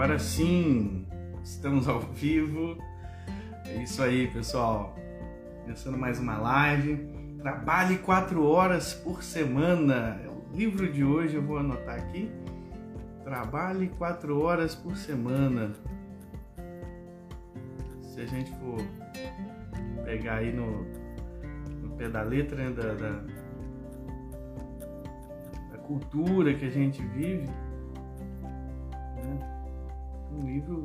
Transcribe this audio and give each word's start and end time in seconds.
agora 0.00 0.18
sim, 0.18 1.06
estamos 1.44 1.86
ao 1.86 2.00
vivo. 2.00 2.78
É 3.66 3.82
isso 3.82 4.02
aí, 4.02 4.28
pessoal. 4.28 4.96
Começando 5.60 5.98
mais 5.98 6.18
uma 6.18 6.38
live. 6.38 7.06
Trabalhe 7.42 7.98
quatro 7.98 8.46
horas 8.46 8.94
por 8.94 9.22
semana. 9.22 10.18
É 10.24 10.28
o 10.30 10.56
livro 10.56 10.90
de 10.90 11.04
hoje, 11.04 11.34
eu 11.34 11.42
vou 11.42 11.58
anotar 11.58 11.96
aqui. 11.96 12.32
Trabalhe 13.24 13.88
quatro 13.88 14.40
horas 14.40 14.74
por 14.74 14.96
semana. 14.96 15.72
Se 18.00 18.22
a 18.22 18.26
gente 18.26 18.50
for 18.52 18.82
pegar 20.06 20.36
aí 20.36 20.50
no, 20.50 20.82
no 21.82 21.94
pé 21.98 22.08
da 22.08 22.22
letra 22.22 22.56
né, 22.56 22.70
da, 22.70 22.94
da, 22.94 23.22
da 25.72 25.78
cultura 25.82 26.54
que 26.54 26.64
a 26.64 26.70
gente 26.70 27.02
vive, 27.02 27.46
um 30.32 30.44
livro, 30.44 30.84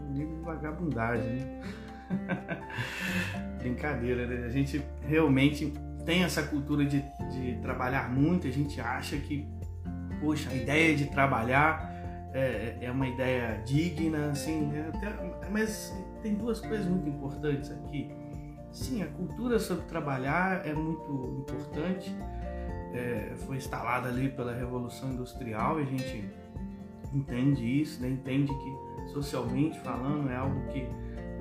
um 0.00 0.12
livro 0.12 0.36
de 0.36 0.42
vagabundagem, 0.42 1.36
né? 1.36 1.62
Brincadeira, 3.58 4.26
né? 4.26 4.46
A 4.46 4.50
gente 4.50 4.82
realmente 5.02 5.72
tem 6.04 6.24
essa 6.24 6.42
cultura 6.42 6.84
de, 6.84 7.02
de 7.30 7.58
trabalhar 7.62 8.10
muito, 8.10 8.46
a 8.46 8.50
gente 8.50 8.80
acha 8.80 9.16
que, 9.16 9.48
poxa, 10.20 10.50
a 10.50 10.54
ideia 10.54 10.94
de 10.96 11.06
trabalhar 11.06 11.90
é, 12.32 12.78
é 12.80 12.90
uma 12.90 13.06
ideia 13.06 13.62
digna, 13.64 14.30
assim, 14.30 14.66
né? 14.66 14.90
Até, 14.94 15.48
mas 15.50 15.92
tem 16.22 16.34
duas 16.34 16.60
coisas 16.60 16.86
muito 16.86 17.08
importantes 17.08 17.70
aqui. 17.70 18.10
Sim, 18.70 19.02
a 19.02 19.06
cultura 19.06 19.58
sobre 19.58 19.84
trabalhar 19.84 20.66
é 20.66 20.72
muito 20.72 21.44
importante, 21.46 22.14
é, 22.94 23.34
foi 23.46 23.56
instalada 23.56 24.08
ali 24.08 24.30
pela 24.30 24.54
Revolução 24.54 25.12
Industrial 25.12 25.78
e 25.78 25.82
a 25.82 25.86
gente 25.86 26.41
entende 27.12 27.80
isso, 27.80 28.00
né? 28.02 28.08
entende 28.08 28.52
que 28.52 29.10
socialmente 29.12 29.78
falando 29.80 30.30
é 30.30 30.36
algo 30.36 30.60
que, 30.68 30.86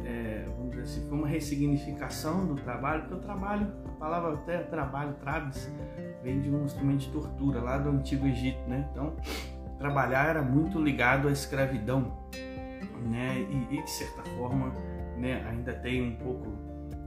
é, 0.06 0.46
vamos 0.58 0.72
dizer 0.72 0.84
assim, 0.84 1.08
foi 1.08 1.18
uma 1.18 1.28
ressignificação 1.28 2.46
do 2.46 2.56
trabalho, 2.56 3.02
porque 3.04 3.16
o 3.16 3.20
trabalho, 3.20 3.72
a 3.86 3.92
palavra 4.00 4.34
até 4.34 4.60
trabalho, 4.60 5.14
trabes, 5.16 5.72
vem 6.24 6.42
de 6.42 6.50
um 6.50 6.64
instrumento 6.66 7.00
de 7.00 7.10
tortura 7.10 7.62
lá 7.62 7.78
do 7.78 7.90
Antigo 7.90 8.28
Egito, 8.28 8.60
né? 8.68 8.88
Então, 8.92 9.16
trabalhar 9.78 10.30
era 10.30 10.42
muito 10.42 10.82
ligado 10.82 11.28
à 11.28 11.32
escravidão, 11.32 12.18
né? 13.10 13.40
E, 13.40 13.76
e 13.76 13.84
de 13.84 13.90
certa 13.90 14.24
forma, 14.32 14.72
né, 15.18 15.46
ainda 15.50 15.74
tem 15.74 16.02
um 16.02 16.16
pouco 16.16 16.50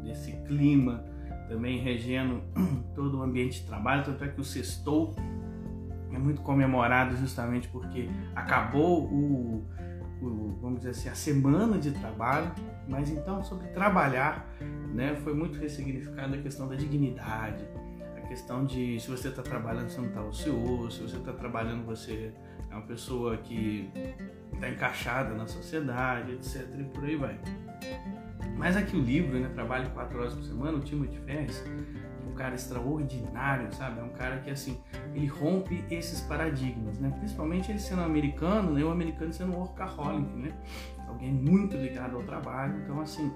desse 0.02 0.32
clima 0.44 1.04
também 1.48 1.78
regendo 1.78 2.42
todo 2.94 3.18
o 3.18 3.22
ambiente 3.22 3.60
de 3.60 3.66
trabalho, 3.66 4.04
tanto 4.04 4.24
é 4.24 4.28
que 4.28 4.40
o 4.40 4.44
sextou 4.44 5.14
é 6.14 6.18
muito 6.18 6.42
comemorado 6.42 7.16
justamente 7.16 7.68
porque 7.68 8.08
acabou 8.34 9.04
o, 9.04 9.66
o, 10.22 10.58
vamos 10.60 10.78
dizer 10.78 10.90
assim, 10.90 11.08
a 11.08 11.14
semana 11.14 11.78
de 11.78 11.90
trabalho, 11.90 12.50
mas 12.88 13.10
então 13.10 13.42
sobre 13.42 13.68
trabalhar, 13.68 14.48
né, 14.92 15.14
foi 15.16 15.34
muito 15.34 15.58
ressignificada 15.58 16.36
a 16.36 16.42
questão 16.42 16.68
da 16.68 16.74
dignidade, 16.74 17.64
a 18.16 18.20
questão 18.22 18.64
de 18.64 18.98
se 19.00 19.10
você 19.10 19.28
está 19.28 19.42
trabalhando 19.42 19.88
você 19.88 20.00
não 20.00 20.08
está 20.08 20.22
ocioso, 20.22 20.90
se 20.90 21.02
você 21.02 21.16
está 21.16 21.32
trabalhando 21.32 21.84
você 21.84 22.32
é 22.70 22.74
uma 22.74 22.86
pessoa 22.86 23.36
que 23.36 23.90
está 24.52 24.68
encaixada 24.68 25.34
na 25.34 25.46
sociedade, 25.46 26.32
etc. 26.32 26.66
e 26.78 26.84
por 26.84 27.04
aí 27.04 27.16
vai. 27.16 27.38
Mas 28.56 28.76
aqui 28.76 28.96
o 28.96 29.00
livro, 29.00 29.38
né, 29.38 29.48
Trabalho 29.48 29.90
quatro 29.90 30.18
horas 30.18 30.34
por 30.34 30.44
semana, 30.44 30.78
o 30.78 30.80
Timothy 30.80 31.18
Ferris, 31.20 31.64
cara 32.34 32.54
extraordinário, 32.54 33.72
sabe? 33.74 34.00
É 34.00 34.02
um 34.02 34.10
cara 34.10 34.38
que, 34.38 34.50
assim, 34.50 34.78
ele 35.14 35.26
rompe 35.26 35.84
esses 35.90 36.20
paradigmas, 36.20 36.98
né? 36.98 37.12
Principalmente 37.18 37.70
ele 37.70 37.78
sendo 37.78 38.02
americano, 38.02 38.72
né? 38.72 38.84
O 38.84 38.90
americano 38.90 39.32
sendo 39.32 39.52
um 39.52 39.58
workaholic, 39.58 40.34
né? 40.36 40.52
Alguém 41.08 41.32
muito 41.32 41.76
ligado 41.76 42.16
ao 42.16 42.22
trabalho. 42.22 42.80
Então, 42.82 43.00
assim, 43.00 43.32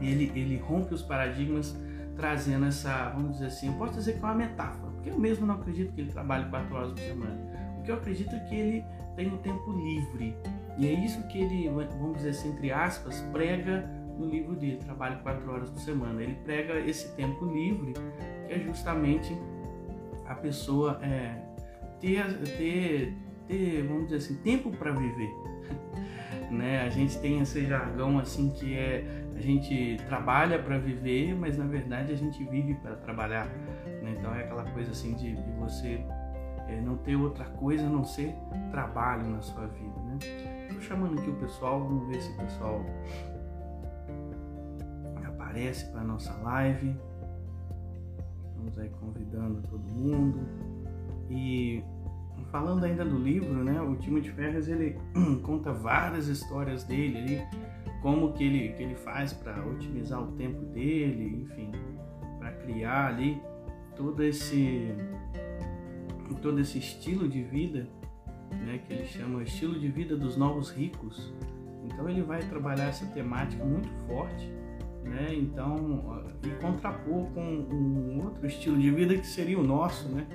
ele, 0.00 0.32
ele 0.34 0.56
rompe 0.56 0.94
os 0.94 1.02
paradigmas 1.02 1.76
trazendo 2.16 2.66
essa, 2.66 3.10
vamos 3.10 3.32
dizer 3.32 3.46
assim, 3.46 3.68
eu 3.68 3.74
posso 3.74 3.94
dizer 3.94 4.14
que 4.14 4.18
é 4.18 4.22
uma 4.22 4.34
metáfora, 4.34 4.90
porque 4.92 5.10
eu 5.10 5.18
mesmo 5.18 5.46
não 5.46 5.56
acredito 5.56 5.92
que 5.92 6.00
ele 6.00 6.10
trabalhe 6.10 6.48
quatro 6.48 6.74
horas 6.74 6.92
por 6.92 7.00
semana. 7.00 7.38
O 7.78 7.82
que 7.82 7.90
eu 7.90 7.96
acredito 7.96 8.34
é 8.34 8.38
que 8.40 8.54
ele 8.54 8.84
tem 9.14 9.28
o 9.28 9.38
tempo 9.38 9.72
livre. 9.72 10.36
E 10.78 10.86
é 10.86 10.92
isso 10.92 11.22
que 11.28 11.38
ele, 11.38 11.68
vamos 11.68 12.18
dizer 12.18 12.30
assim, 12.30 12.50
entre 12.50 12.70
aspas, 12.72 13.20
prega 13.32 13.88
no 14.16 14.26
livro 14.28 14.54
dele, 14.56 14.76
Trabalho 14.76 15.18
quatro 15.22 15.50
horas 15.50 15.70
por 15.70 15.80
semana. 15.80 16.22
Ele 16.22 16.34
prega 16.44 16.78
esse 16.80 17.14
tempo 17.14 17.44
livre, 17.44 17.94
que 18.46 18.52
é 18.52 18.58
justamente 18.58 19.36
a 20.26 20.34
pessoa 20.34 20.98
é, 21.02 21.42
ter, 22.00 22.24
ter, 22.56 23.14
ter, 23.46 23.82
vamos 23.86 24.04
dizer 24.04 24.16
assim, 24.16 24.36
tempo 24.42 24.70
para 24.70 24.92
viver. 24.92 25.30
né? 26.50 26.82
A 26.82 26.88
gente 26.88 27.18
tem 27.18 27.40
esse 27.40 27.64
jargão 27.66 28.18
assim 28.18 28.50
que 28.50 28.76
é 28.76 29.04
a 29.36 29.40
gente 29.40 29.98
trabalha 30.08 30.58
para 30.58 30.78
viver, 30.78 31.34
mas 31.34 31.58
na 31.58 31.66
verdade 31.66 32.10
a 32.10 32.16
gente 32.16 32.42
vive 32.44 32.74
para 32.76 32.96
trabalhar. 32.96 33.46
Né? 34.02 34.16
Então 34.18 34.34
é 34.34 34.44
aquela 34.44 34.64
coisa 34.70 34.92
assim 34.92 35.14
de, 35.14 35.36
de 35.36 35.52
você 35.52 36.00
é, 36.68 36.80
não 36.80 36.96
ter 36.96 37.16
outra 37.16 37.44
coisa 37.44 37.86
a 37.86 37.90
não 37.90 38.02
ser 38.02 38.34
trabalho 38.70 39.28
na 39.28 39.42
sua 39.42 39.66
vida. 39.66 40.00
Né? 40.00 40.18
Estou 40.68 40.80
chamando 40.80 41.20
aqui 41.20 41.28
o 41.28 41.34
pessoal, 41.34 41.80
vamos 41.84 42.08
ver 42.08 42.22
se 42.22 42.32
o 42.32 42.36
pessoal 42.36 42.84
aparece 45.56 45.86
para 45.86 46.02
a 46.02 46.04
nossa 46.04 46.34
live. 46.42 46.94
Vamos 48.56 48.78
aí 48.78 48.90
convidando 49.00 49.62
todo 49.68 49.82
mundo. 49.82 50.46
E 51.30 51.82
falando 52.50 52.84
ainda 52.84 53.04
do 53.04 53.18
livro, 53.18 53.64
né? 53.64 53.80
O 53.80 53.96
Timothy 53.96 54.30
Ferris 54.30 54.68
ele 54.68 54.98
conta 55.42 55.72
várias 55.72 56.28
histórias 56.28 56.84
dele 56.84 57.40
como 58.02 58.34
que 58.34 58.44
ele, 58.44 58.68
que 58.74 58.82
ele 58.82 58.94
faz 58.94 59.32
para 59.32 59.66
otimizar 59.66 60.22
o 60.22 60.32
tempo 60.32 60.60
dele, 60.66 61.42
enfim, 61.42 61.72
para 62.38 62.52
criar 62.52 63.08
ali 63.08 63.40
todo 63.96 64.22
esse 64.22 64.94
todo 66.42 66.60
esse 66.60 66.78
estilo 66.78 67.26
de 67.28 67.42
vida, 67.42 67.88
né, 68.52 68.78
que 68.86 68.92
ele 68.92 69.06
chama 69.06 69.42
estilo 69.42 69.78
de 69.80 69.88
vida 69.88 70.16
dos 70.16 70.36
novos 70.36 70.70
ricos. 70.70 71.32
Então 71.84 72.08
ele 72.08 72.22
vai 72.22 72.40
trabalhar 72.40 72.88
essa 72.88 73.06
temática 73.06 73.64
muito 73.64 73.88
forte 74.06 74.52
né? 75.06 75.34
Então, 75.34 76.22
e 76.42 76.50
contrapor 76.60 77.26
com 77.32 77.40
um 77.40 78.24
outro 78.24 78.46
estilo 78.46 78.78
de 78.78 78.90
vida 78.90 79.16
que 79.16 79.26
seria 79.26 79.58
o 79.58 79.62
nosso, 79.62 80.08
né? 80.08 80.26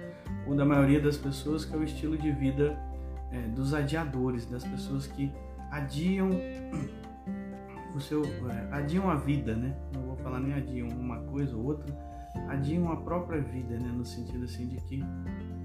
O 0.47 0.55
da 0.55 0.65
maioria 0.65 0.99
das 0.99 1.17
pessoas, 1.17 1.65
que 1.65 1.75
é 1.75 1.77
o 1.77 1.83
estilo 1.83 2.17
de 2.17 2.31
vida 2.31 2.77
é, 3.31 3.41
dos 3.49 3.73
adiadores, 3.73 4.45
das 4.45 4.63
pessoas 4.63 5.07
que 5.07 5.31
adiam 5.69 6.29
o 7.95 7.99
seu, 7.99 8.23
é, 8.23 8.67
adiam 8.71 9.09
a 9.09 9.15
vida, 9.15 9.55
né? 9.55 9.75
Não 9.93 10.01
vou 10.03 10.15
falar 10.17 10.39
nem 10.39 10.53
adiam 10.53 10.87
uma 10.87 11.17
coisa 11.23 11.55
ou 11.55 11.65
outra, 11.65 11.93
adiam 12.47 12.91
a 12.91 12.95
própria 12.95 13.41
vida, 13.41 13.77
né? 13.77 13.91
No 13.93 14.05
sentido 14.05 14.45
assim 14.45 14.67
de 14.67 14.77
que 14.77 15.03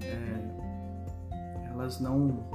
é, 0.03 1.67
elas 1.69 1.99
não 1.99 2.49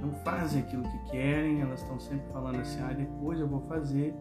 não 0.00 0.12
fazem 0.24 0.62
aquilo 0.62 0.82
que 0.82 1.10
querem, 1.10 1.60
elas 1.60 1.80
estão 1.80 1.98
sempre 1.98 2.26
falando 2.32 2.60
assim, 2.60 2.80
ah, 2.82 2.92
depois 2.92 3.40
eu 3.40 3.48
vou 3.48 3.60
fazer, 3.62 4.14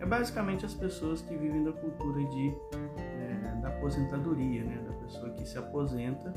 é 0.00 0.06
basicamente 0.06 0.64
as 0.64 0.74
pessoas 0.74 1.20
que 1.20 1.36
vivem 1.36 1.62
da 1.62 1.72
cultura 1.72 2.24
de, 2.24 2.54
é, 2.96 3.60
da 3.60 3.68
aposentadoria, 3.68 4.64
né? 4.64 4.82
da 4.86 4.94
pessoa 4.94 5.30
que 5.30 5.46
se 5.46 5.58
aposenta. 5.58 6.32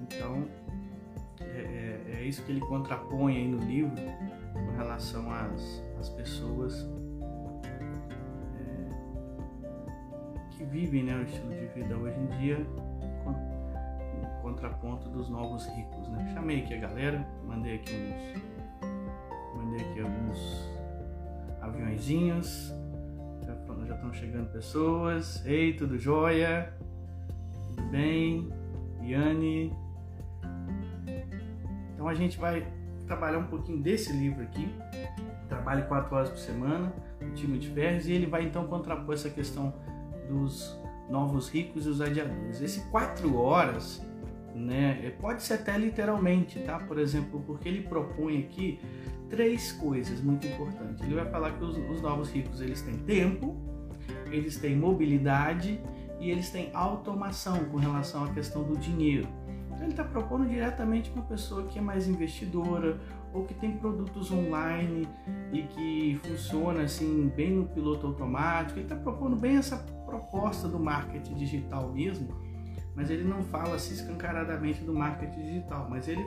Então, 0.00 0.48
é, 1.40 1.44
é, 1.44 2.00
é, 2.14 2.22
isso 2.24 2.42
que 2.44 2.52
ele 2.52 2.60
contrapõe 2.60 3.36
aí 3.36 3.48
no 3.48 3.58
livro 3.58 3.94
com 4.54 4.76
relação 4.76 5.30
às, 5.30 5.84
às 6.00 6.08
pessoas 6.08 6.88
é, 8.56 8.88
que 10.52 10.64
vivem 10.64 11.04
né, 11.04 11.14
o 11.16 11.22
estilo 11.22 11.50
de 11.50 11.66
vida 11.66 11.94
hoje 11.94 12.18
em 12.18 12.26
dia, 12.38 12.66
contraponto 14.40 15.10
dos 15.10 15.28
novos 15.28 15.66
ricos. 15.66 16.08
Né? 16.08 16.32
Chamei 16.32 16.62
aqui 16.62 16.74
a 16.74 16.78
galera, 16.78 17.28
mandei 17.44 17.74
aqui 17.76 17.92
uns. 17.94 18.58
Mandei 19.56 19.80
aqui 19.90 20.00
alguns 20.00 20.77
aviãozinhos. 21.68 22.72
Já, 23.46 23.94
estão 23.94 24.12
chegando 24.12 24.50
pessoas. 24.52 25.44
Ei, 25.46 25.74
tudo 25.74 25.98
jóia? 25.98 26.72
Tudo 27.68 27.82
bem? 27.90 28.48
Iane? 29.02 29.72
Então 31.94 32.08
a 32.08 32.14
gente 32.14 32.38
vai 32.38 32.66
trabalhar 33.06 33.38
um 33.38 33.46
pouquinho 33.46 33.82
desse 33.82 34.12
livro 34.12 34.42
aqui. 34.42 34.68
Trabalhe 35.48 35.82
quatro 35.82 36.14
horas 36.14 36.28
por 36.28 36.38
semana, 36.38 36.92
o 37.22 37.30
time 37.34 37.58
de 37.58 37.68
Ferres, 37.70 38.06
e 38.06 38.12
ele 38.12 38.26
vai 38.26 38.44
então 38.44 38.66
contrapor 38.66 39.14
essa 39.14 39.30
questão 39.30 39.74
dos 40.28 40.78
novos 41.08 41.48
ricos 41.48 41.86
e 41.86 41.88
os 41.88 42.00
adiadores. 42.00 42.60
Esse 42.60 42.88
quatro 42.90 43.36
horas, 43.36 44.06
né, 44.54 45.10
pode 45.20 45.42
ser 45.42 45.54
até 45.54 45.76
literalmente, 45.78 46.60
tá? 46.60 46.78
Por 46.78 46.98
exemplo, 46.98 47.42
porque 47.46 47.68
ele 47.68 47.82
propõe 47.82 48.38
aqui 48.38 48.78
três 49.28 49.72
coisas 49.72 50.20
muito 50.20 50.46
importantes. 50.46 51.02
Ele 51.04 51.14
vai 51.14 51.26
falar 51.30 51.52
que 51.52 51.64
os, 51.64 51.76
os 51.76 52.00
novos 52.00 52.30
ricos 52.30 52.60
eles 52.60 52.82
têm 52.82 52.96
tempo, 52.98 53.56
eles 54.30 54.56
têm 54.56 54.76
mobilidade 54.76 55.80
e 56.20 56.30
eles 56.30 56.50
têm 56.50 56.70
automação 56.74 57.64
com 57.66 57.76
relação 57.76 58.24
à 58.24 58.28
questão 58.30 58.62
do 58.62 58.76
dinheiro. 58.76 59.28
Então 59.66 59.82
ele 59.82 59.92
está 59.92 60.04
propondo 60.04 60.48
diretamente 60.48 61.10
uma 61.12 61.22
pessoa 61.22 61.64
que 61.64 61.78
é 61.78 61.82
mais 61.82 62.08
investidora 62.08 62.98
ou 63.32 63.44
que 63.44 63.54
tem 63.54 63.76
produtos 63.76 64.32
online 64.32 65.06
e 65.52 65.62
que 65.62 66.20
funciona 66.24 66.82
assim 66.82 67.32
bem 67.36 67.52
no 67.52 67.66
piloto 67.66 68.06
automático. 68.06 68.78
Ele 68.78 68.86
está 68.86 68.96
propondo 68.96 69.36
bem 69.36 69.56
essa 69.56 69.76
proposta 70.04 70.66
do 70.66 70.80
marketing 70.80 71.34
digital 71.34 71.92
mesmo, 71.92 72.28
mas 72.96 73.08
ele 73.10 73.22
não 73.22 73.42
fala 73.44 73.76
assim 73.76 73.94
escancaradamente 73.94 74.82
do 74.82 74.92
marketing 74.92 75.42
digital, 75.42 75.86
mas 75.88 76.08
ele 76.08 76.24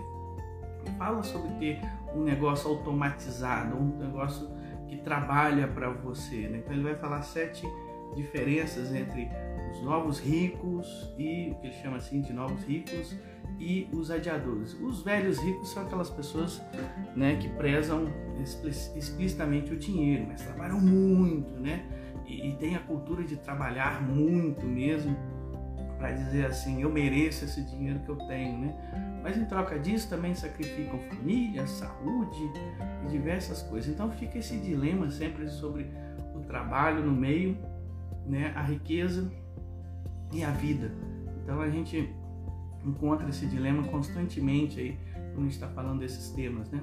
fala 0.98 1.24
sobre 1.24 1.52
ter 1.60 1.82
um 2.16 2.24
negócio 2.24 2.70
automatizado, 2.70 3.76
um 3.76 3.98
negócio 3.98 4.50
que 4.88 4.98
trabalha 4.98 5.68
para 5.68 5.90
você. 5.90 6.48
Né? 6.48 6.60
Então 6.60 6.74
ele 6.74 6.84
vai 6.84 6.96
falar 6.96 7.22
sete 7.22 7.66
diferenças 8.16 8.94
entre 8.94 9.30
os 9.72 9.82
novos 9.84 10.20
ricos 10.20 11.14
e 11.18 11.52
o 11.52 11.56
que 11.56 11.68
ele 11.68 11.76
chama 11.82 11.98
assim 11.98 12.22
de 12.22 12.34
novos 12.34 12.64
ricos 12.64 13.16
e 13.60 13.88
os 13.94 14.12
adiadores. 14.12 14.74
Os 14.82 15.02
velhos 15.02 15.40
ricos 15.40 15.72
são 15.72 15.84
aquelas 15.84 16.10
pessoas 16.10 16.62
né, 17.16 17.38
que 17.38 17.48
prezam 17.50 18.06
explicitamente 18.96 19.74
o 19.74 19.78
dinheiro, 19.78 20.26
mas 20.28 20.42
trabalham 20.42 20.80
muito, 20.80 21.52
né? 21.60 21.86
E, 22.26 22.50
e 22.50 22.56
tem 22.56 22.76
a 22.76 22.80
cultura 22.80 23.24
de 23.24 23.38
trabalhar 23.38 24.02
muito 24.02 24.66
mesmo 24.66 25.16
para 26.02 26.14
dizer 26.14 26.48
assim, 26.48 26.82
eu 26.82 26.90
mereço 26.90 27.46
esse 27.46 27.62
dinheiro 27.62 28.00
que 28.00 28.10
eu 28.10 28.16
tenho, 28.16 28.58
né? 28.58 29.22
Mas 29.22 29.38
em 29.38 29.46
troca 29.46 29.78
disso 29.78 30.10
também 30.10 30.34
sacrificam 30.34 31.00
família, 31.08 31.68
saúde 31.68 32.52
e 33.06 33.10
diversas 33.10 33.62
coisas. 33.62 33.94
Então 33.94 34.10
fica 34.10 34.40
esse 34.40 34.58
dilema 34.58 35.12
sempre 35.12 35.48
sobre 35.48 35.86
o 36.34 36.40
trabalho 36.40 37.06
no 37.06 37.12
meio, 37.12 37.56
né, 38.26 38.52
a 38.56 38.64
riqueza 38.64 39.32
e 40.34 40.44
a 40.44 40.50
vida. 40.50 40.92
Então 41.44 41.62
a 41.62 41.70
gente 41.70 42.10
encontra 42.84 43.30
esse 43.30 43.46
dilema 43.46 43.84
constantemente 43.84 44.80
aí 44.80 44.98
quando 45.14 45.42
a 45.42 45.44
gente 45.44 45.54
está 45.54 45.68
falando 45.68 46.00
desses 46.00 46.32
temas, 46.32 46.68
né? 46.72 46.82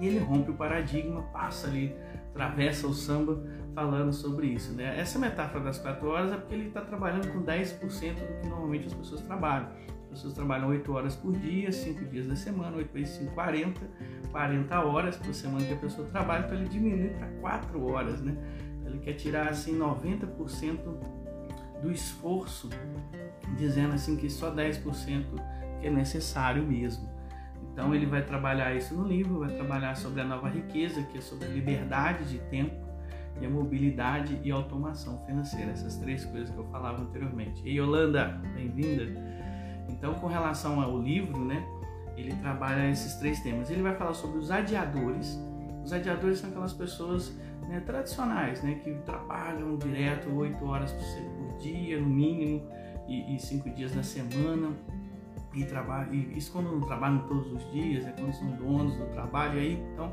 E 0.00 0.06
ele 0.08 0.18
rompe 0.18 0.50
o 0.50 0.54
paradigma, 0.54 1.22
passa 1.32 1.68
ali, 1.68 1.94
atravessa 2.30 2.88
o 2.88 2.92
samba 2.92 3.40
falando 3.74 4.12
sobre 4.12 4.48
isso, 4.48 4.72
né? 4.72 4.98
Essa 4.98 5.18
metáfora 5.18 5.64
das 5.64 5.78
quatro 5.78 6.08
horas 6.08 6.32
é 6.32 6.36
porque 6.36 6.54
ele 6.54 6.68
está 6.68 6.80
trabalhando 6.80 7.32
com 7.32 7.42
10% 7.42 7.80
do 7.80 8.40
que 8.40 8.48
normalmente 8.48 8.86
as 8.86 8.94
pessoas 8.94 9.20
trabalham. 9.22 9.68
As 10.04 10.18
pessoas 10.18 10.34
trabalham 10.34 10.68
8 10.68 10.92
horas 10.92 11.16
por 11.16 11.32
dia, 11.32 11.72
5 11.72 12.04
dias 12.06 12.26
da 12.26 12.36
semana, 12.36 12.76
8 12.76 12.92
vezes 12.92 13.16
5, 13.16 13.32
40, 13.32 13.80
40 14.30 14.80
horas 14.80 15.16
por 15.16 15.32
semana 15.32 15.64
que 15.64 15.72
a 15.72 15.76
pessoa 15.76 16.06
trabalha, 16.08 16.44
então 16.44 16.58
ele 16.58 16.68
diminui 16.68 17.08
para 17.10 17.28
4 17.40 17.82
horas, 17.82 18.20
né? 18.20 18.36
Ele 18.84 18.98
quer 18.98 19.14
tirar 19.14 19.48
assim 19.48 19.78
90% 19.78 20.78
do 21.80 21.90
esforço, 21.90 22.68
dizendo 23.56 23.94
assim 23.94 24.16
que 24.16 24.28
só 24.28 24.54
10% 24.54 25.24
que 25.80 25.86
é 25.86 25.90
necessário 25.90 26.62
mesmo. 26.62 27.08
Então 27.72 27.94
ele 27.94 28.04
vai 28.04 28.22
trabalhar 28.22 28.74
isso 28.74 28.94
no 28.94 29.08
livro, 29.08 29.38
vai 29.38 29.54
trabalhar 29.54 29.96
sobre 29.96 30.20
a 30.20 30.24
nova 30.24 30.48
riqueza, 30.50 31.02
que 31.04 31.16
é 31.16 31.20
sobre 31.22 31.46
a 31.46 31.48
liberdade 31.48 32.24
de 32.26 32.38
tempo 32.50 32.81
e 33.40 33.46
a 33.46 33.50
mobilidade 33.50 34.40
e 34.42 34.50
automação 34.50 35.18
financeira, 35.26 35.70
essas 35.70 35.96
três 35.96 36.24
coisas 36.24 36.50
que 36.50 36.56
eu 36.56 36.64
falava 36.66 37.02
anteriormente. 37.02 37.62
E 37.64 37.78
Yolanda, 37.78 38.40
bem-vinda. 38.54 39.04
Então, 39.88 40.14
com 40.14 40.26
relação 40.26 40.80
ao 40.80 41.00
livro, 41.00 41.44
né, 41.44 41.64
ele 42.16 42.34
trabalha 42.36 42.88
esses 42.90 43.14
três 43.14 43.40
temas. 43.40 43.70
Ele 43.70 43.82
vai 43.82 43.94
falar 43.96 44.14
sobre 44.14 44.38
os 44.38 44.50
adiadores. 44.50 45.38
Os 45.84 45.92
adiadores 45.92 46.38
são 46.38 46.50
aquelas 46.50 46.72
pessoas 46.72 47.36
né, 47.68 47.80
tradicionais, 47.80 48.62
né, 48.62 48.74
que 48.82 48.92
trabalham 49.04 49.76
direto 49.76 50.28
oito 50.34 50.64
horas 50.64 50.92
por 50.92 51.58
dia, 51.58 52.00
no 52.00 52.08
mínimo, 52.08 52.62
e, 53.08 53.34
e 53.34 53.38
cinco 53.38 53.70
dias 53.70 53.94
na 53.94 54.02
semana. 54.02 54.70
E, 55.54 55.64
trabalha, 55.64 56.08
e 56.10 56.36
isso 56.36 56.50
quando 56.50 56.72
não 56.72 56.80
trabalham 56.80 57.26
todos 57.26 57.52
os 57.52 57.72
dias, 57.72 58.06
é 58.06 58.12
quando 58.12 58.32
são 58.32 58.50
donos 58.52 58.96
do 58.96 59.06
trabalho, 59.06 59.58
aí 59.58 59.74
então 59.92 60.12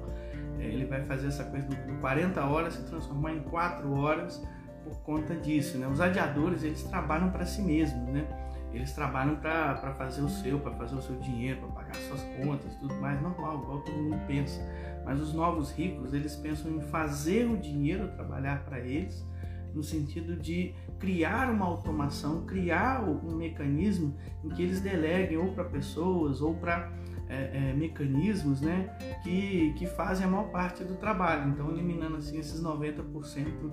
é, 0.59 0.65
ele 0.65 0.86
vai 0.86 1.01
fazer 1.03 1.27
essa 1.27 1.45
coisa 1.45 1.65
do, 1.65 1.75
do 1.88 2.00
40 2.00 2.44
horas 2.44 2.74
se 2.74 2.83
transformar 2.83 3.33
em 3.33 3.41
4 3.44 3.91
horas 3.91 4.45
por 4.83 5.00
conta 5.01 5.36
disso. 5.36 5.77
Né? 5.77 5.88
Os 5.88 6.01
adiadores 6.01 6.63
eles 6.63 6.83
trabalham 6.83 7.31
para 7.31 7.45
si 7.45 7.62
mesmos, 7.62 8.07
né? 8.09 8.27
eles 8.74 8.91
trabalham 8.91 9.36
para 9.36 9.94
fazer 9.97 10.21
o 10.21 10.30
seu, 10.30 10.59
para 10.59 10.71
fazer 10.74 10.95
o 10.95 11.01
seu 11.01 11.15
dinheiro, 11.18 11.59
para 11.62 11.69
pagar 11.69 11.95
suas 11.95 12.21
contas, 12.38 12.75
tudo 12.75 12.94
mais 12.95 13.19
normal, 13.21 13.62
igual 13.63 13.80
todo 13.80 13.95
mundo 13.95 14.19
pensa. 14.27 14.62
Mas 15.06 15.19
os 15.19 15.33
novos 15.33 15.71
ricos, 15.71 16.13
eles 16.13 16.35
pensam 16.35 16.71
em 16.71 16.81
fazer 16.81 17.50
o 17.50 17.57
dinheiro 17.57 18.09
trabalhar 18.09 18.63
para 18.65 18.80
eles, 18.80 19.25
no 19.74 19.83
sentido 19.83 20.36
de 20.36 20.74
criar 21.00 21.50
uma 21.50 21.66
automação, 21.66 22.45
criar 22.45 23.04
um 23.04 23.36
mecanismo 23.36 24.16
em 24.44 24.50
que 24.50 24.62
eles 24.62 24.81
deleguem 24.81 25.38
ou 25.38 25.54
para 25.54 25.63
pessoas 25.63 26.42
ou 26.42 26.56
para 26.56 26.92
é, 27.30 27.69
é, 27.69 27.74
mecanismos 27.74 28.60
né, 28.60 28.89
que, 29.24 29.74
que 29.77 29.86
fazem 29.86 30.25
a 30.25 30.30
maior 30.30 30.50
parte 30.50 30.83
do 30.83 30.95
trabalho. 30.95 31.50
Então, 31.50 31.71
eliminando 31.71 32.18
assim 32.18 32.39
esses 32.39 32.62
90% 32.62 33.71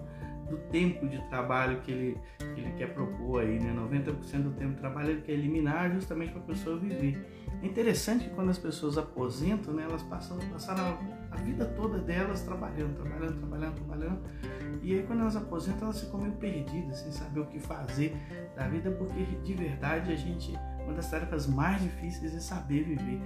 do 0.48 0.56
tempo 0.70 1.08
de 1.08 1.20
trabalho 1.28 1.81
que 1.81 1.90
ele, 1.90 2.20
que 2.38 2.60
ele 2.60 2.72
quer 2.72 2.93
propor 2.94 3.43
aí, 3.43 3.58
né? 3.58 3.75
90% 3.75 4.43
do 4.43 4.52
tempo 4.52 4.75
de 4.75 4.78
trabalho 4.78 5.10
ele 5.10 5.22
quer 5.22 5.32
eliminar 5.32 5.90
justamente 5.93 6.32
para 6.32 6.40
a 6.40 6.44
pessoa 6.44 6.78
viver. 6.78 7.19
É 7.62 7.66
interessante 7.66 8.28
que 8.28 8.34
quando 8.34 8.50
as 8.50 8.58
pessoas 8.58 8.98
aposentam, 8.98 9.72
né, 9.75 9.84
elas 9.84 10.02
passam, 10.02 10.38
passaram 10.50 10.98
a, 11.31 11.37
vida 11.37 11.64
toda 11.76 11.98
delas 11.98 12.43
trabalhando, 12.43 12.96
trabalhando, 12.96 13.38
trabalhando, 13.38 13.75
trabalhando. 13.75 14.20
E 14.82 14.94
aí 14.94 15.02
quando 15.02 15.20
elas 15.20 15.37
aposentam, 15.37 15.84
elas 15.84 16.00
ficam 16.00 16.20
meio 16.20 16.34
perdidas, 16.34 16.98
sem 16.98 17.12
saber 17.12 17.40
o 17.40 17.46
que 17.46 17.58
fazer 17.58 18.16
da 18.54 18.66
vida, 18.69 18.90
porque 18.90 19.25
de 19.43 19.54
verdade 19.54 20.12
a 20.12 20.16
gente, 20.16 20.58
uma 20.84 20.94
das 20.94 21.10
tarefas 21.10 21.46
mais 21.46 21.82
difíceis 21.82 22.34
é 22.34 22.40
saber 22.40 22.84
viver. 22.84 23.20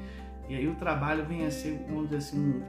E 0.48 0.56
aí 0.56 0.66
o 0.66 0.74
trabalho 0.74 1.24
vem 1.26 1.46
a 1.46 1.50
ser, 1.50 1.84
vamos 1.88 2.04
dizer 2.04 2.16
assim, 2.16 2.62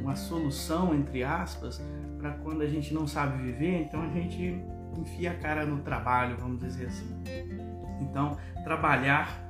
uma 0.00 0.16
solução, 0.16 0.94
entre 0.94 1.22
aspas, 1.22 1.82
para 2.18 2.32
quando 2.32 2.62
a 2.62 2.66
gente 2.66 2.92
não 2.94 3.06
sabe 3.06 3.42
viver, 3.42 3.82
então 3.82 4.02
a 4.02 4.08
gente 4.08 4.62
enfia 4.98 5.32
a 5.32 5.34
cara 5.34 5.64
no 5.64 5.78
trabalho, 5.80 6.36
vamos 6.36 6.60
dizer 6.60 6.86
assim. 6.86 7.22
Então, 8.00 8.36
trabalhar 8.64 9.42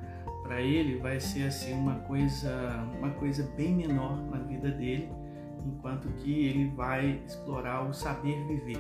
para 0.42 0.60
ele 0.60 0.98
vai 0.98 1.20
ser 1.20 1.44
assim 1.44 1.72
uma 1.72 1.96
coisa, 2.00 2.86
uma 2.98 3.10
coisa 3.10 3.42
bem 3.56 3.74
menor 3.74 4.20
na 4.30 4.38
vida 4.38 4.70
dele, 4.70 5.10
enquanto 5.64 6.08
que 6.14 6.46
ele 6.46 6.70
vai 6.70 7.22
explorar 7.26 7.82
o 7.88 7.92
saber 7.92 8.44
viver. 8.46 8.78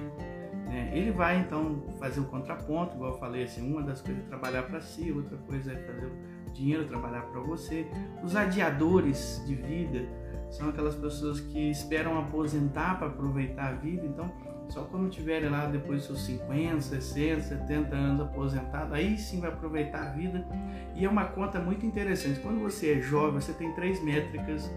Né? 0.66 0.90
Ele 0.94 1.10
vai 1.10 1.38
então 1.38 1.82
fazer 1.98 2.20
o 2.20 2.24
contraponto, 2.24 2.94
igual 2.94 3.12
eu 3.12 3.18
falei 3.18 3.44
assim, 3.44 3.70
uma 3.70 3.82
das 3.82 4.00
coisas 4.00 4.24
é 4.24 4.26
trabalhar 4.26 4.62
para 4.64 4.80
si, 4.80 5.12
outra 5.12 5.36
coisa 5.38 5.72
é 5.72 5.76
fazer 5.76 6.06
o 6.06 6.52
dinheiro 6.52 6.86
trabalhar 6.86 7.22
para 7.22 7.40
você. 7.40 7.86
Os 8.22 8.34
adiadores 8.36 9.42
de 9.46 9.54
vida 9.54 10.06
são 10.52 10.68
aquelas 10.68 10.94
pessoas 10.94 11.40
que 11.40 11.70
esperam 11.70 12.18
aposentar 12.18 12.98
para 12.98 13.08
aproveitar 13.08 13.70
a 13.70 13.72
vida, 13.72 14.06
então 14.06 14.30
só 14.68 14.84
quando 14.84 15.10
tiverem 15.10 15.50
lá 15.50 15.66
depois 15.66 16.04
seus 16.04 16.24
50, 16.24 16.80
60, 16.80 17.40
70 17.40 17.94
anos 17.94 18.20
aposentado, 18.22 18.94
aí 18.94 19.18
sim 19.18 19.40
vai 19.40 19.50
aproveitar 19.50 20.02
a 20.02 20.10
vida. 20.10 20.46
E 20.94 21.04
é 21.04 21.08
uma 21.08 21.24
conta 21.24 21.58
muito 21.58 21.84
interessante. 21.84 22.40
Quando 22.40 22.60
você 22.60 22.98
é 22.98 23.00
jovem, 23.00 23.40
você 23.40 23.52
tem 23.52 23.74
três 23.74 24.02
métricas 24.02 24.70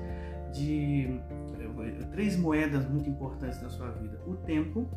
de 0.54 1.20
três 2.12 2.38
moedas 2.38 2.90
muito 2.90 3.10
importantes 3.10 3.62
na 3.62 3.70
sua 3.70 3.90
vida: 3.92 4.20
o 4.26 4.36
tempo, 4.36 4.90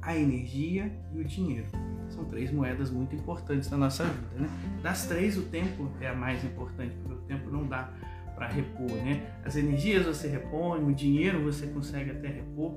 a 0.00 0.16
energia 0.16 0.90
e 1.12 1.20
o 1.20 1.24
dinheiro. 1.24 1.66
São 2.08 2.24
três 2.26 2.52
moedas 2.52 2.90
muito 2.90 3.14
importantes 3.16 3.68
na 3.70 3.76
nossa 3.76 4.04
vida, 4.04 4.42
né? 4.42 4.48
Das 4.82 5.06
três, 5.06 5.36
o 5.36 5.42
tempo 5.42 5.90
é 6.00 6.08
a 6.08 6.14
mais 6.14 6.44
importante, 6.44 6.94
porque 7.02 7.14
o 7.14 7.22
tempo 7.22 7.50
não 7.50 7.66
dá 7.66 7.92
para 8.34 8.48
repor, 8.48 8.90
né? 8.90 9.22
As 9.44 9.56
energias 9.56 10.06
você 10.06 10.28
repõe, 10.28 10.82
o 10.82 10.92
dinheiro 10.92 11.42
você 11.42 11.66
consegue 11.66 12.10
até 12.10 12.28
repor, 12.28 12.74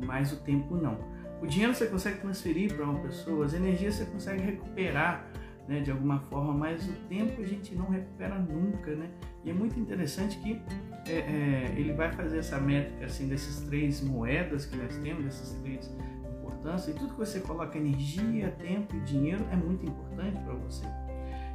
mas 0.00 0.32
o 0.32 0.36
tempo 0.36 0.76
não. 0.76 0.98
O 1.40 1.46
dinheiro 1.46 1.74
você 1.74 1.86
consegue 1.86 2.20
transferir 2.20 2.74
para 2.74 2.84
uma 2.84 3.00
pessoa, 3.00 3.44
as 3.44 3.52
energias 3.52 3.96
você 3.96 4.04
consegue 4.04 4.42
recuperar 4.42 5.26
né, 5.66 5.80
de 5.80 5.90
alguma 5.90 6.20
forma, 6.20 6.52
mas 6.52 6.88
o 6.88 6.92
tempo 7.08 7.40
a 7.40 7.44
gente 7.44 7.74
não 7.74 7.88
recupera 7.88 8.38
nunca, 8.38 8.94
né? 8.94 9.08
E 9.44 9.50
é 9.50 9.52
muito 9.52 9.78
interessante 9.78 10.38
que 10.38 10.60
é, 11.06 11.12
é, 11.12 11.74
ele 11.76 11.92
vai 11.92 12.12
fazer 12.12 12.38
essa 12.38 12.60
métrica 12.60 13.06
assim 13.06 13.28
desses 13.28 13.60
três 13.66 14.00
moedas 14.00 14.66
que 14.66 14.76
nós 14.76 14.96
temos, 14.98 15.24
desses 15.24 15.52
três 15.60 15.90
importâncias, 16.36 16.94
e 16.94 16.98
tudo 16.98 17.12
que 17.12 17.18
você 17.18 17.40
coloca 17.40 17.76
energia, 17.78 18.50
tempo 18.58 18.94
e 18.96 19.00
dinheiro 19.00 19.44
é 19.50 19.56
muito 19.56 19.84
importante 19.84 20.38
para 20.40 20.54
você. 20.54 20.84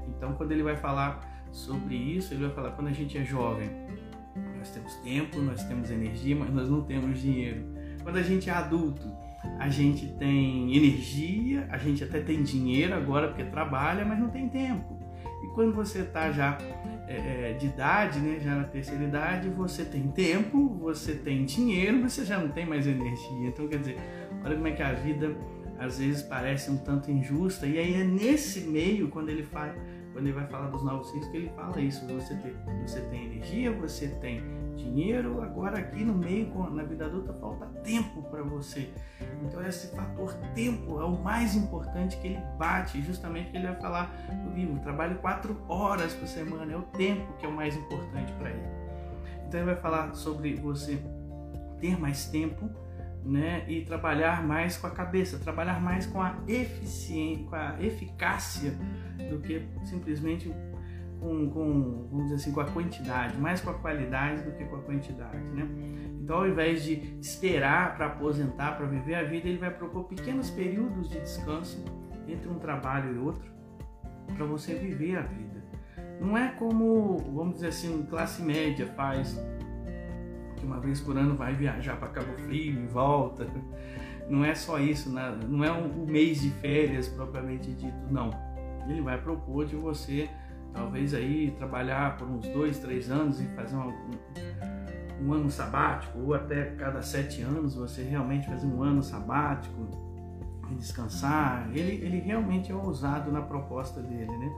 Então, 0.08 0.34
quando 0.34 0.52
ele 0.52 0.64
vai 0.64 0.76
falar 0.76 1.37
sobre 1.52 1.96
isso, 1.96 2.34
ele 2.34 2.46
vai 2.46 2.56
falar: 2.56 2.72
quando 2.72 2.88
a 2.88 2.94
gente 2.94 3.18
é 3.18 3.24
jovem, 3.24 3.70
nós 4.58 4.70
temos 4.70 4.96
tempo, 4.96 5.40
nós 5.40 5.64
temos 5.64 5.90
energia, 5.90 6.36
mas 6.36 6.54
nós 6.54 6.70
não 6.70 6.82
temos 6.82 7.20
dinheiro. 7.20 7.64
Quando 8.04 8.18
a 8.18 8.24
gente 8.24 8.50
é 8.50 8.54
adulto, 8.54 9.08
a 9.60 9.70
gente 9.70 10.08
tem 10.14 10.76
energia, 10.76 11.68
a 11.70 11.78
gente 11.78 12.04
até 12.04 12.20
tem 12.20 12.44
dinheiro 12.44 12.94
agora 12.94 13.28
porque 13.28 13.44
trabalha, 13.44 14.06
mas 14.06 14.20
não 14.20 14.30
tem 14.30 14.48
tempo. 14.50 14.98
E 15.44 15.48
quando 15.54 15.74
você 15.74 16.00
está 16.00 16.32
já 16.32 16.58
é, 17.08 17.52
é, 17.52 17.54
de 17.54 17.68
idade, 17.68 18.20
né, 18.20 18.40
já 18.40 18.56
na 18.56 18.64
terceira 18.64 19.04
idade, 19.04 19.50
você 19.50 19.86
tem 19.86 20.08
tempo, 20.08 20.76
você 20.80 21.14
tem 21.14 21.46
dinheiro, 21.46 22.00
mas 22.02 22.14
você 22.14 22.26
já 22.26 22.40
não 22.40 22.50
tem 22.50 22.66
mais 22.66 22.86
energia. 22.88 23.48
Então, 23.48 23.68
quer 23.68 23.80
dizer, 23.80 23.98
olha 24.44 24.56
como 24.56 24.68
é 24.68 24.72
que 24.72 24.84
a 24.84 24.94
vida 24.94 25.36
às 25.80 26.00
vezes 26.00 26.24
parece 26.24 26.72
um 26.72 26.78
tanto 26.78 27.12
injusta. 27.12 27.66
E 27.66 27.78
aí 27.78 27.94
é 27.94 28.04
nesse 28.04 28.62
meio, 28.62 29.10
quando 29.10 29.30
ele 29.30 29.44
faz 29.44 29.74
quando 30.18 30.26
ele 30.26 30.36
vai 30.36 30.48
falar 30.48 30.72
dos 30.72 30.82
novos 30.82 31.12
ciclos, 31.12 31.28
que 31.28 31.38
ele 31.38 31.50
fala 31.50 31.80
isso. 31.80 32.04
Você 32.08 32.34
tem, 32.38 32.56
você 32.82 33.02
tem 33.02 33.26
energia, 33.26 33.72
você 33.72 34.08
tem 34.08 34.42
dinheiro, 34.76 35.44
agora 35.44 35.78
aqui 35.78 36.04
no 36.04 36.16
meio, 36.16 36.52
na 36.72 36.82
vida 36.82 37.06
adulta, 37.06 37.32
falta 37.34 37.68
tempo 37.84 38.24
para 38.24 38.42
você. 38.42 38.90
Então 39.44 39.64
esse 39.64 39.96
fator 39.96 40.34
tempo 40.56 41.00
é 41.00 41.06
o 41.06 41.22
mais 41.22 41.56
importante 41.56 42.18
que 42.18 42.30
ele 42.30 42.42
bate, 42.58 43.00
justamente 43.04 43.52
que 43.52 43.58
ele 43.58 43.68
vai 43.68 43.76
falar 43.76 44.12
no 44.44 44.56
livro. 44.56 44.80
Trabalhe 44.80 45.14
quatro 45.20 45.56
horas 45.70 46.14
por 46.16 46.28
semana, 46.28 46.74
é 46.74 46.78
o 46.78 46.82
tempo 46.82 47.32
que 47.38 47.46
é 47.46 47.50
o 47.50 47.54
mais 47.54 47.76
importante 47.76 48.34
para 48.40 48.50
ele. 48.50 48.68
Então 49.48 49.60
ele 49.60 49.68
vai 49.68 49.80
falar 49.80 50.16
sobre 50.16 50.56
você 50.56 51.00
ter 51.80 51.96
mais 52.00 52.26
tempo, 52.26 52.68
né, 53.24 53.66
e 53.68 53.82
trabalhar 53.82 54.46
mais 54.46 54.78
com 54.78 54.88
a 54.88 54.92
cabeça, 54.92 55.38
trabalhar 55.38 55.82
mais 55.82 56.06
com 56.06 56.22
a 56.22 56.38
eficiência, 56.48 57.46
com 57.46 57.56
a 57.56 57.76
eficácia 57.82 58.74
do 59.30 59.40
que 59.40 59.68
simplesmente 59.84 60.54
com, 61.20 61.50
com, 61.50 62.08
vamos 62.10 62.26
dizer 62.26 62.36
assim, 62.36 62.52
com 62.52 62.62
a 62.62 62.66
quantidade, 62.66 63.38
mais 63.38 63.60
com 63.60 63.70
a 63.70 63.74
qualidade 63.74 64.44
do 64.44 64.52
que 64.52 64.64
com 64.66 64.76
a 64.76 64.82
quantidade, 64.82 65.38
né? 65.38 65.68
Então, 66.22 66.38
ao 66.38 66.48
invés 66.48 66.84
de 66.84 67.18
esperar 67.22 67.96
para 67.96 68.08
aposentar, 68.08 68.78
para 68.78 68.86
viver 68.86 69.16
a 69.16 69.24
vida, 69.24 69.48
ele 69.48 69.58
vai 69.58 69.72
propor 69.72 70.04
pequenos 70.06 70.50
períodos 70.50 71.10
de 71.10 71.20
descanso 71.20 71.84
entre 72.28 72.50
um 72.50 72.60
trabalho 72.60 73.16
e 73.16 73.18
outro 73.18 73.50
para 74.36 74.46
você 74.46 74.76
viver 74.76 75.18
a 75.18 75.22
vida. 75.22 75.64
Não 76.20 76.38
é 76.38 76.50
como, 76.50 77.18
vamos 77.34 77.56
dizer 77.56 77.68
assim, 77.68 78.06
classe 78.10 78.42
média 78.42 78.88
faz, 78.88 79.40
uma 80.68 80.80
vez 80.80 81.00
por 81.00 81.18
ano 81.18 81.36
vai 81.36 81.56
viajar 81.56 81.96
para 81.96 82.10
Cabo 82.10 82.34
Frio 82.46 82.84
e 82.84 82.88
volta. 82.88 83.48
Não 84.30 84.44
é 84.44 84.54
só 84.54 84.78
isso, 84.78 85.10
não 85.10 85.64
é 85.64 85.72
um 85.72 86.06
mês 86.06 86.42
de 86.42 86.50
férias 86.50 87.08
propriamente 87.08 87.72
dito, 87.72 87.98
não. 88.12 88.30
Ele 88.88 89.02
vai 89.02 89.18
propor 89.20 89.66
de 89.66 89.76
você 89.76 90.30
talvez 90.74 91.14
aí 91.14 91.52
trabalhar 91.58 92.18
por 92.18 92.28
uns 92.28 92.46
dois, 92.50 92.78
três 92.80 93.10
anos 93.10 93.40
e 93.40 93.46
fazer 93.56 93.78
um, 93.78 93.94
um, 95.22 95.34
ano 95.34 95.50
sabático, 95.50 96.20
ou 96.20 96.34
até 96.34 96.66
cada 96.72 97.02
sete 97.02 97.42
anos 97.42 97.76
você 97.76 98.04
realmente 98.04 98.48
fazer 98.48 98.68
um 98.68 98.84
ano 98.84 99.02
sabático 99.02 99.88
e 100.70 100.76
descansar. 100.76 101.70
Ele, 101.74 102.06
ele 102.06 102.20
realmente 102.20 102.70
é 102.72 102.76
ousado 102.76 103.32
na 103.32 103.42
proposta 103.42 104.02
dele, 104.02 104.38
né? 104.38 104.52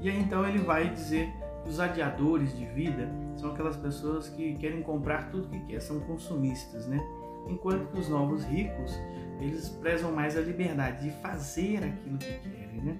E 0.00 0.10
aí 0.10 0.20
então 0.20 0.46
ele 0.46 0.58
vai 0.58 0.90
dizer 0.90 1.32
os 1.66 1.80
adiadores 1.80 2.56
de 2.56 2.64
vida 2.66 3.08
são 3.36 3.50
aquelas 3.50 3.76
pessoas 3.76 4.28
que 4.28 4.54
querem 4.56 4.82
comprar 4.82 5.30
tudo 5.30 5.48
que 5.48 5.60
quer, 5.60 5.80
são 5.80 6.00
consumistas, 6.00 6.86
né? 6.86 7.00
Enquanto 7.48 7.90
que 7.90 7.98
os 7.98 8.08
novos 8.08 8.44
ricos, 8.44 8.92
eles 9.40 9.68
prezam 9.68 10.12
mais 10.12 10.36
a 10.36 10.40
liberdade 10.40 11.04
de 11.04 11.10
fazer 11.20 11.78
aquilo 11.78 12.18
que 12.18 12.38
querem, 12.38 12.82
né? 12.82 12.98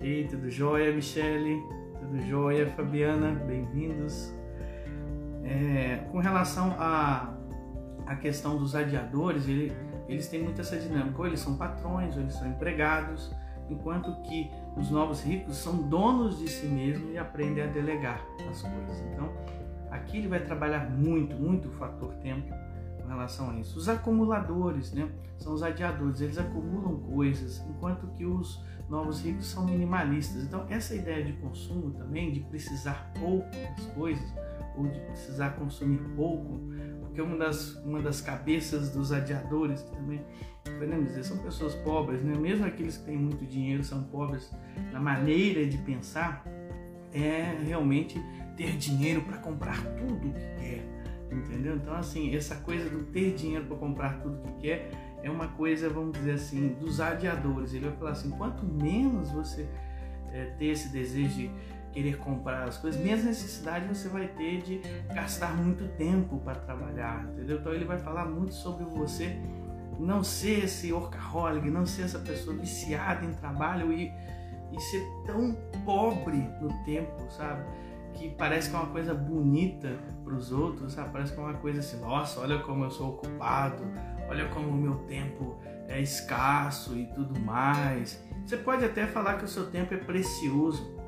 Ei, 0.00 0.26
tudo 0.26 0.50
jóia, 0.50 0.92
Michele? 0.92 1.62
Tudo 2.00 2.20
jóia, 2.26 2.66
Fabiana? 2.70 3.32
Bem-vindos. 3.46 4.34
É, 5.44 6.04
com 6.10 6.18
relação 6.18 6.74
à 6.78 7.34
a, 8.06 8.12
a 8.12 8.16
questão 8.16 8.56
dos 8.56 8.74
adiadores, 8.74 9.46
ele, 9.46 9.72
eles 10.08 10.26
têm 10.28 10.42
muito 10.42 10.60
essa 10.60 10.76
dinâmica. 10.76 11.18
Ou 11.18 11.26
eles 11.26 11.40
são 11.40 11.56
patrões, 11.56 12.16
ou 12.16 12.22
eles 12.22 12.34
são 12.34 12.48
empregados, 12.48 13.32
enquanto 13.68 14.22
que 14.22 14.50
os 14.76 14.90
novos 14.90 15.22
ricos 15.22 15.56
são 15.56 15.76
donos 15.76 16.38
de 16.38 16.48
si 16.48 16.66
mesmos 16.66 17.12
e 17.12 17.18
aprendem 17.18 17.64
a 17.64 17.66
delegar 17.66 18.20
as 18.50 18.62
coisas. 18.62 19.00
Então, 19.12 19.30
aqui 19.90 20.18
ele 20.18 20.28
vai 20.28 20.40
trabalhar 20.40 20.90
muito, 20.90 21.36
muito 21.36 21.68
o 21.68 21.72
fator 21.72 22.14
tempo 22.14 22.52
com 23.00 23.08
relação 23.08 23.50
a 23.50 23.54
isso. 23.58 23.78
Os 23.78 23.88
acumuladores, 23.88 24.92
né, 24.92 25.10
são 25.36 25.52
os 25.52 25.62
adiadores, 25.62 26.20
eles 26.20 26.38
acumulam 26.38 26.96
coisas, 27.00 27.64
enquanto 27.68 28.06
que 28.08 28.24
os 28.24 28.62
novos 28.88 29.22
ricos 29.22 29.46
são 29.46 29.64
minimalistas. 29.64 30.44
Então, 30.44 30.66
essa 30.68 30.94
ideia 30.94 31.24
de 31.24 31.32
consumo 31.34 31.90
também, 31.90 32.32
de 32.32 32.40
precisar 32.40 33.12
pouco 33.18 33.50
das 33.50 33.86
coisas, 33.94 34.32
ou 34.76 34.86
de 34.86 35.00
precisar 35.00 35.50
consumir 35.50 36.00
pouco, 36.16 36.60
porque 37.12 37.20
uma 37.20 37.36
das, 37.36 37.74
uma 37.84 38.00
das 38.00 38.22
cabeças 38.22 38.88
dos 38.88 39.12
adiadores, 39.12 39.82
que 39.82 39.90
também 39.90 40.24
podemos 40.64 41.08
dizer, 41.08 41.24
são 41.24 41.36
pessoas 41.36 41.74
pobres, 41.74 42.22
né? 42.22 42.34
mesmo 42.34 42.64
aqueles 42.64 42.96
que 42.96 43.04
têm 43.04 43.18
muito 43.18 43.44
dinheiro 43.44 43.84
são 43.84 44.02
pobres 44.04 44.50
na 44.90 44.98
maneira 44.98 45.66
de 45.66 45.76
pensar, 45.76 46.42
é 47.12 47.54
realmente 47.66 48.18
ter 48.56 48.78
dinheiro 48.78 49.20
para 49.20 49.36
comprar 49.36 49.76
tudo 49.98 50.26
o 50.26 50.32
que 50.32 50.40
quer, 50.58 50.88
entendeu? 51.30 51.76
Então, 51.76 51.92
assim, 51.92 52.34
essa 52.34 52.56
coisa 52.56 52.88
do 52.88 53.04
ter 53.04 53.34
dinheiro 53.34 53.66
para 53.66 53.76
comprar 53.76 54.22
tudo 54.22 54.38
o 54.38 54.42
que 54.44 54.62
quer 54.62 54.90
é 55.22 55.30
uma 55.30 55.48
coisa, 55.48 55.90
vamos 55.90 56.12
dizer 56.12 56.32
assim, 56.32 56.68
dos 56.80 56.98
adiadores. 56.98 57.74
Ele 57.74 57.88
vai 57.88 57.96
falar 57.98 58.10
assim: 58.12 58.30
quanto 58.30 58.64
menos 58.64 59.30
você 59.30 59.68
é, 60.32 60.46
ter 60.58 60.66
esse 60.66 60.88
desejo 60.88 61.34
de 61.36 61.50
querer 61.92 62.16
comprar 62.18 62.64
as 62.64 62.78
coisas, 62.78 63.00
menos 63.00 63.24
necessidade 63.24 63.86
você 63.86 64.08
vai 64.08 64.26
ter 64.28 64.62
de 64.62 64.80
gastar 65.14 65.54
muito 65.54 65.86
tempo 65.96 66.38
para 66.38 66.54
trabalhar, 66.54 67.24
entendeu? 67.24 67.58
Então 67.58 67.72
ele 67.72 67.84
vai 67.84 67.98
falar 67.98 68.24
muito 68.24 68.54
sobre 68.54 68.84
você 68.84 69.38
não 69.98 70.24
ser 70.24 70.64
esse 70.64 70.92
workaholic, 70.92 71.70
não 71.70 71.86
ser 71.86 72.02
essa 72.02 72.18
pessoa 72.18 72.56
viciada 72.56 73.24
em 73.24 73.32
trabalho 73.34 73.92
e, 73.92 74.12
e 74.72 74.80
ser 74.80 75.06
tão 75.26 75.54
pobre 75.84 76.38
no 76.60 76.72
tempo, 76.84 77.30
sabe? 77.30 77.62
Que 78.14 78.30
parece 78.30 78.70
que 78.70 78.76
é 78.76 78.78
uma 78.78 78.88
coisa 78.88 79.14
bonita 79.14 79.96
para 80.24 80.34
os 80.34 80.50
outros, 80.50 80.92
sabe? 80.92 81.10
Parece 81.12 81.32
que 81.32 81.40
é 81.40 81.42
uma 81.42 81.54
coisa 81.54 81.80
assim, 81.80 82.00
nossa, 82.00 82.40
olha 82.40 82.58
como 82.60 82.84
eu 82.84 82.90
sou 82.90 83.10
ocupado, 83.10 83.84
olha 84.28 84.48
como 84.48 84.68
o 84.68 84.74
meu 84.74 84.94
tempo 85.06 85.56
é 85.88 86.00
escasso 86.00 86.96
e 86.96 87.06
tudo 87.14 87.38
mais. 87.40 88.22
Você 88.44 88.56
pode 88.56 88.84
até 88.84 89.06
falar 89.06 89.38
que 89.38 89.44
o 89.44 89.48
seu 89.48 89.70
tempo 89.70 89.94
é 89.94 89.98
precioso, 89.98 91.01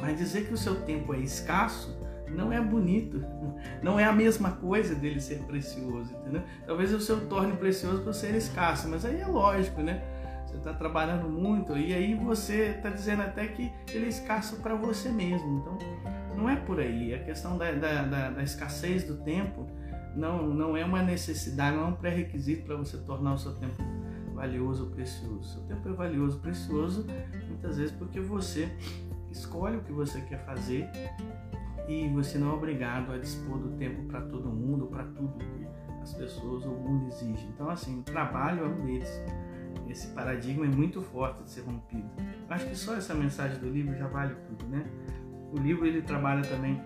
mas 0.00 0.18
dizer 0.18 0.46
que 0.46 0.54
o 0.54 0.56
seu 0.56 0.76
tempo 0.82 1.14
é 1.14 1.18
escasso 1.18 1.98
não 2.28 2.52
é 2.52 2.60
bonito, 2.60 3.24
não 3.82 3.98
é 3.98 4.04
a 4.04 4.12
mesma 4.12 4.52
coisa 4.52 4.94
dele 4.94 5.20
ser 5.20 5.40
precioso, 5.40 6.14
entendeu? 6.14 6.42
Talvez 6.66 6.92
o 6.92 7.00
seu 7.00 7.26
torne 7.26 7.56
precioso 7.56 8.02
por 8.02 8.14
ser 8.14 8.34
escasso, 8.36 8.88
mas 8.88 9.04
aí 9.04 9.20
é 9.20 9.26
lógico, 9.26 9.82
né? 9.82 10.02
Você 10.46 10.56
está 10.56 10.72
trabalhando 10.72 11.28
muito 11.28 11.76
e 11.76 11.92
aí 11.94 12.14
você 12.14 12.74
está 12.76 12.90
dizendo 12.90 13.22
até 13.22 13.46
que 13.46 13.70
ele 13.92 14.06
é 14.06 14.08
escasso 14.08 14.56
para 14.56 14.74
você 14.74 15.08
mesmo. 15.08 15.60
Então, 15.60 15.78
não 16.36 16.48
é 16.48 16.56
por 16.56 16.80
aí. 16.80 17.14
A 17.14 17.20
questão 17.20 17.56
da, 17.56 17.70
da, 17.70 18.02
da, 18.02 18.30
da 18.30 18.42
escassez 18.42 19.04
do 19.04 19.18
tempo 19.18 19.68
não, 20.16 20.48
não 20.48 20.76
é 20.76 20.84
uma 20.84 21.02
necessidade, 21.02 21.76
não 21.76 21.84
é 21.84 21.86
um 21.88 21.94
pré-requisito 21.94 22.64
para 22.64 22.74
você 22.74 22.96
tornar 22.98 23.34
o 23.34 23.38
seu 23.38 23.54
tempo 23.54 23.76
valioso 24.34 24.86
ou 24.86 24.90
precioso. 24.90 25.54
Seu 25.54 25.62
tempo 25.62 25.88
é 25.88 25.92
valioso, 25.92 26.40
precioso, 26.40 27.06
muitas 27.46 27.76
vezes 27.76 27.92
porque 27.92 28.18
você 28.18 28.74
escolhe 29.30 29.76
o 29.76 29.82
que 29.82 29.92
você 29.92 30.20
quer 30.22 30.44
fazer 30.44 30.88
e 31.88 32.08
você 32.08 32.38
não 32.38 32.50
é 32.50 32.54
obrigado 32.54 33.12
a 33.12 33.18
dispor 33.18 33.58
do 33.58 33.70
tempo 33.76 34.04
para 34.04 34.20
todo 34.20 34.48
mundo, 34.48 34.86
para 34.86 35.04
tudo 35.04 35.34
que 35.38 35.66
as 36.02 36.14
pessoas 36.14 36.64
ou 36.64 36.74
o 36.74 36.80
mundo 36.80 37.08
exige. 37.08 37.46
Então, 37.54 37.68
assim, 37.68 37.98
o 38.00 38.02
trabalho 38.02 38.64
é 38.64 38.68
um 38.68 38.84
deles. 38.84 39.10
Esse 39.88 40.08
paradigma 40.08 40.64
é 40.64 40.68
muito 40.68 41.02
forte 41.02 41.42
de 41.42 41.50
ser 41.50 41.62
rompido. 41.62 42.08
Acho 42.48 42.66
que 42.66 42.76
só 42.76 42.94
essa 42.94 43.12
mensagem 43.14 43.58
do 43.58 43.68
livro 43.68 43.96
já 43.96 44.06
vale 44.06 44.34
tudo, 44.46 44.66
né? 44.68 44.84
O 45.52 45.58
livro 45.58 45.84
ele 45.84 46.00
trabalha 46.00 46.42
também 46.42 46.80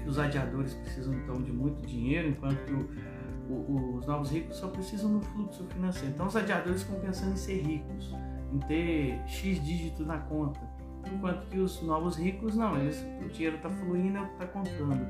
que 0.00 0.08
os 0.08 0.16
adiadores 0.18 0.74
precisam 0.74 1.12
então 1.14 1.42
de 1.42 1.52
muito 1.52 1.84
dinheiro, 1.84 2.28
enquanto 2.28 2.64
que 2.64 2.72
o, 2.72 3.52
o, 3.52 3.96
os 3.96 4.06
novos 4.06 4.30
ricos 4.30 4.56
só 4.56 4.68
precisam 4.68 5.18
do 5.18 5.20
fluxo 5.26 5.64
financeiro. 5.64 6.14
Então 6.14 6.26
os 6.26 6.36
adiadores 6.36 6.84
ficam 6.84 7.00
pensando 7.00 7.32
em 7.32 7.36
ser 7.36 7.62
ricos, 7.62 8.14
em 8.52 8.58
ter 8.60 9.20
X 9.26 9.60
dígito 9.64 10.04
na 10.04 10.18
conta, 10.18 10.60
enquanto 11.12 11.46
que 11.48 11.58
os 11.58 11.82
novos 11.82 12.16
ricos 12.16 12.56
não, 12.56 12.76
eles, 12.76 13.04
o 13.24 13.28
dinheiro 13.28 13.56
está 13.56 13.70
fluindo, 13.70 14.18
é 14.18 14.22
está 14.22 14.46
contando. 14.46 15.06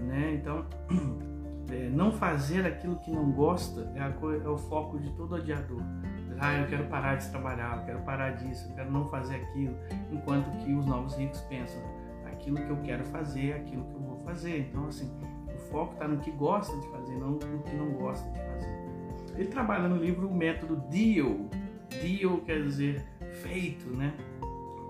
Né? 0.00 0.34
Então, 0.34 0.66
é, 1.70 1.88
não 1.88 2.12
fazer 2.12 2.66
aquilo 2.66 2.96
que 2.96 3.10
não 3.10 3.32
gosta 3.32 3.92
é, 3.94 4.00
é 4.00 4.48
o 4.48 4.58
foco 4.58 4.98
de 4.98 5.10
todo 5.16 5.36
adiador. 5.36 5.82
Ah, 6.38 6.54
eu 6.58 6.66
quero 6.66 6.84
parar 6.84 7.14
de 7.16 7.30
trabalhar, 7.30 7.78
eu 7.78 7.84
quero 7.84 8.00
parar 8.00 8.32
disso, 8.32 8.68
eu 8.68 8.74
quero 8.74 8.90
não 8.90 9.08
fazer 9.08 9.36
aquilo, 9.36 9.74
enquanto 10.12 10.50
que 10.62 10.74
os 10.74 10.84
novos 10.84 11.16
ricos 11.16 11.40
pensam, 11.42 11.82
aquilo 12.26 12.56
que 12.56 12.68
eu 12.68 12.76
quero 12.82 13.04
fazer, 13.06 13.54
aquilo 13.54 13.84
que 13.84 13.94
eu 13.94 14.00
vou 14.00 14.18
fazer. 14.18 14.68
Então, 14.68 14.86
assim, 14.86 15.10
o 15.54 15.58
foco 15.70 15.94
está 15.94 16.06
no 16.06 16.18
que 16.18 16.30
gosta 16.32 16.78
de 16.78 16.86
fazer, 16.88 17.14
não 17.14 17.30
no 17.30 17.38
que 17.38 17.74
não 17.74 17.90
gosta 17.92 18.28
de 18.30 18.38
fazer. 18.38 18.76
Ele 19.34 19.48
trabalha 19.48 19.88
no 19.88 19.96
livro 19.96 20.28
o 20.28 20.34
método 20.34 20.76
DEAL. 20.90 21.48
DEAL 22.02 22.38
quer 22.42 22.62
dizer 22.62 23.06
feito, 23.42 23.88
né? 23.90 24.14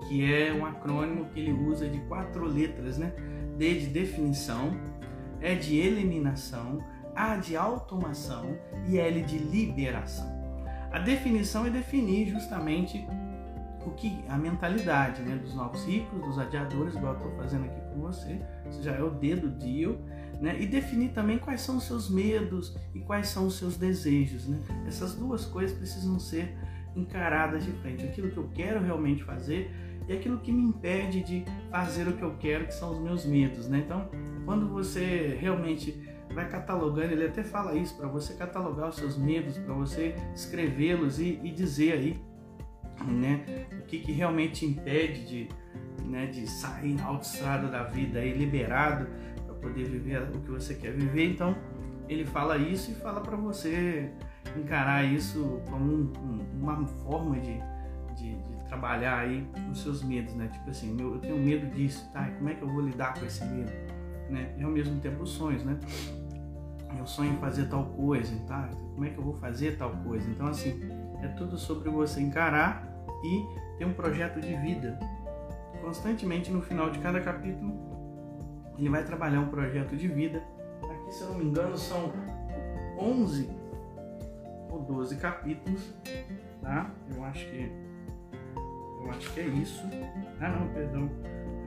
Que 0.07 0.33
é 0.33 0.53
um 0.53 0.65
acrônimo 0.65 1.25
que 1.25 1.39
ele 1.39 1.51
usa 1.51 1.87
de 1.87 1.99
quatro 2.01 2.45
letras, 2.45 2.97
né? 2.97 3.13
D 3.57 3.79
de 3.79 3.87
definição, 3.87 4.71
E 5.41 5.55
de 5.55 5.77
eliminação, 5.77 6.83
A 7.15 7.35
de 7.35 7.55
automação 7.55 8.57
e 8.87 8.97
L 8.97 9.21
de 9.23 9.37
liberação. 9.37 10.37
A 10.91 10.99
definição 10.99 11.65
é 11.65 11.69
definir 11.69 12.29
justamente 12.29 13.05
o 13.87 13.91
que 13.91 14.23
a 14.27 14.37
mentalidade 14.37 15.21
né, 15.21 15.35
dos 15.37 15.53
novos 15.53 15.85
ricos, 15.85 16.19
dos 16.21 16.37
adiadores, 16.37 16.95
igual 16.95 17.13
eu 17.13 17.19
estou 17.19 17.35
fazendo 17.37 17.65
aqui 17.65 17.79
com 17.93 18.01
você, 18.01 18.41
isso 18.69 18.83
já 18.83 18.93
é 18.93 19.01
o 19.01 19.09
dedo 19.09 19.49
deal, 19.49 19.95
né, 20.41 20.57
e 20.59 20.67
definir 20.67 21.09
também 21.09 21.37
quais 21.37 21.61
são 21.61 21.77
os 21.77 21.85
seus 21.85 22.09
medos 22.09 22.75
e 22.93 22.99
quais 22.99 23.29
são 23.29 23.47
os 23.47 23.57
seus 23.57 23.77
desejos. 23.77 24.47
Né? 24.47 24.59
Essas 24.85 25.15
duas 25.15 25.45
coisas 25.45 25.75
precisam 25.75 26.19
ser 26.19 26.55
encaradas 26.95 27.63
de 27.63 27.71
frente. 27.71 28.05
Aquilo 28.05 28.29
que 28.29 28.37
eu 28.37 28.49
quero 28.53 28.83
realmente 28.83 29.23
fazer 29.23 29.71
e 30.07 30.13
aquilo 30.13 30.39
que 30.39 30.51
me 30.51 30.63
impede 30.63 31.21
de 31.21 31.45
fazer 31.69 32.07
o 32.07 32.13
que 32.13 32.23
eu 32.23 32.35
quero, 32.39 32.65
que 32.65 32.73
são 32.73 32.91
os 32.91 32.99
meus 32.99 33.25
medos, 33.25 33.67
né? 33.67 33.83
Então, 33.85 34.09
quando 34.45 34.67
você 34.69 35.37
realmente 35.39 36.07
vai 36.33 36.47
catalogando, 36.47 37.13
ele 37.13 37.25
até 37.25 37.43
fala 37.43 37.75
isso, 37.75 37.95
para 37.97 38.07
você 38.07 38.33
catalogar 38.33 38.89
os 38.89 38.95
seus 38.95 39.17
medos, 39.17 39.57
para 39.57 39.73
você 39.73 40.15
escrevê-los 40.33 41.19
e, 41.19 41.39
e, 41.43 41.51
dizer 41.51 41.93
aí, 41.93 42.21
né, 43.05 43.43
o 43.79 43.85
que, 43.85 43.99
que 43.99 44.11
realmente 44.11 44.65
impede 44.65 45.25
de, 45.25 45.47
né, 46.05 46.27
de 46.27 46.47
sair 46.47 46.93
na 46.93 47.05
autoestrada 47.05 47.67
da 47.67 47.83
vida 47.83 48.19
aí 48.19 48.33
liberado 48.33 49.07
para 49.45 49.55
poder 49.55 49.85
viver 49.85 50.21
o 50.23 50.39
que 50.41 50.51
você 50.51 50.75
quer 50.75 50.93
viver. 50.93 51.25
Então, 51.25 51.55
ele 52.07 52.25
fala 52.25 52.57
isso 52.57 52.91
e 52.91 52.95
fala 52.95 53.21
para 53.21 53.35
você 53.35 54.11
encarar 54.55 55.03
isso 55.03 55.61
como 55.69 55.91
um, 55.91 56.45
uma 56.61 56.85
forma 56.85 57.39
de, 57.39 57.59
de, 58.17 58.35
de, 58.35 58.55
trabalhar 58.67 59.19
aí 59.19 59.47
os 59.71 59.81
seus 59.81 60.03
medos, 60.03 60.33
né? 60.33 60.49
Tipo 60.51 60.69
assim, 60.69 60.93
meu, 60.93 61.13
eu 61.13 61.19
tenho 61.19 61.37
medo 61.37 61.67
disso, 61.73 62.09
tá? 62.11 62.29
Como 62.31 62.49
é 62.49 62.55
que 62.55 62.61
eu 62.61 62.67
vou 62.67 62.81
lidar 62.81 63.13
com 63.13 63.25
esse 63.25 63.45
medo? 63.45 63.71
Né? 64.29 64.53
E 64.57 64.63
ao 64.63 64.71
mesmo 64.71 64.99
tempo 64.99 65.23
os 65.23 65.29
sonhos, 65.29 65.63
né? 65.63 65.79
Eu 66.97 67.05
sonho 67.05 67.33
em 67.33 67.37
fazer 67.37 67.67
tal 67.67 67.85
coisa, 67.85 68.35
tá? 68.47 68.69
Como 68.93 69.05
é 69.05 69.09
que 69.09 69.17
eu 69.17 69.23
vou 69.23 69.35
fazer 69.35 69.77
tal 69.77 69.91
coisa? 69.97 70.29
Então, 70.29 70.47
assim, 70.47 70.81
é 71.21 71.27
tudo 71.29 71.57
sobre 71.57 71.89
você 71.89 72.19
encarar 72.19 72.87
e 73.23 73.77
ter 73.77 73.85
um 73.85 73.93
projeto 73.93 74.39
de 74.41 74.55
vida. 74.55 74.97
Constantemente, 75.81 76.51
no 76.51 76.61
final 76.61 76.89
de 76.89 76.99
cada 76.99 77.21
capítulo, 77.21 77.73
ele 78.77 78.89
vai 78.89 79.03
trabalhar 79.03 79.39
um 79.39 79.47
projeto 79.47 79.95
de 79.95 80.07
vida. 80.07 80.43
Aqui, 80.83 81.13
se 81.13 81.21
eu 81.21 81.29
não 81.29 81.37
me 81.37 81.45
engano, 81.45 81.77
são 81.77 82.11
11 82.97 83.49
ou 84.69 84.79
12 84.81 85.17
capítulos, 85.17 85.93
tá? 86.61 86.91
Eu 87.13 87.23
acho 87.23 87.45
que 87.45 87.71
acho 89.11 89.31
que 89.33 89.39
é 89.39 89.45
isso. 89.45 89.83
Ah, 90.39 90.49
não, 90.49 90.67
perdão. 90.69 91.09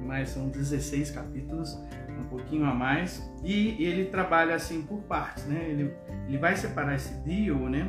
Mas 0.05 0.31
são 0.31 0.49
16 0.49 1.11
capítulos, 1.11 1.79
um 2.19 2.25
pouquinho 2.25 2.65
a 2.65 2.75
mais. 2.75 3.23
E 3.45 3.83
ele 3.83 4.07
trabalha 4.07 4.55
assim 4.55 4.83
por 4.83 4.99
partes, 5.03 5.47
né? 5.47 5.69
Ele, 5.69 5.95
ele 6.27 6.39
vai 6.39 6.57
separar 6.57 6.95
esse 6.95 7.15
deal, 7.21 7.59
né? 7.69 7.89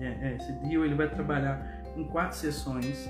É, 0.00 0.28
é, 0.28 0.36
esse 0.36 0.52
deal 0.60 0.84
ele 0.84 0.94
vai 0.94 1.08
trabalhar 1.08 1.82
em 1.96 2.04
quatro 2.04 2.36
sessões 2.36 3.08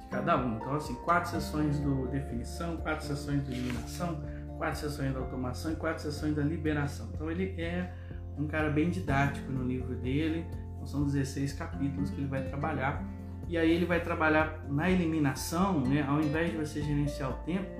de 0.00 0.06
cada 0.10 0.36
um. 0.36 0.56
Então, 0.56 0.74
assim, 0.74 0.94
quatro 0.96 1.30
sessões 1.30 1.78
do 1.78 2.06
definição, 2.08 2.76
quatro 2.78 3.04
sessões 3.06 3.44
de 3.44 3.52
eliminação, 3.52 4.22
quatro 4.56 4.80
sessões 4.80 5.12
da 5.12 5.20
automação 5.20 5.72
e 5.72 5.76
quatro 5.76 6.02
sessões 6.02 6.34
da 6.34 6.42
liberação. 6.42 7.10
Então, 7.14 7.30
ele 7.30 7.60
é 7.60 7.92
um 8.38 8.46
cara 8.46 8.70
bem 8.70 8.90
didático 8.90 9.50
no 9.52 9.64
livro 9.64 9.94
dele. 9.96 10.46
Então, 10.74 10.86
são 10.86 11.04
16 11.04 11.52
capítulos 11.52 12.10
que 12.10 12.20
ele 12.20 12.28
vai 12.28 12.42
trabalhar. 12.44 13.04
E 13.48 13.58
aí 13.58 13.70
ele 13.70 13.84
vai 13.84 14.00
trabalhar 14.00 14.64
na 14.68 14.90
eliminação, 14.90 15.80
né? 15.80 16.04
ao 16.08 16.20
invés 16.20 16.50
de 16.50 16.56
você 16.56 16.80
gerenciar 16.80 17.30
o 17.30 17.44
tempo, 17.44 17.70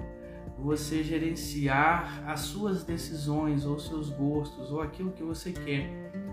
você 0.58 1.02
gerenciar 1.02 2.22
as 2.26 2.40
suas 2.40 2.84
decisões 2.84 3.64
ou 3.64 3.78
seus 3.78 4.10
gostos 4.10 4.70
ou 4.70 4.80
aquilo 4.80 5.12
que 5.12 5.22
você 5.22 5.52
quer. 5.52 5.90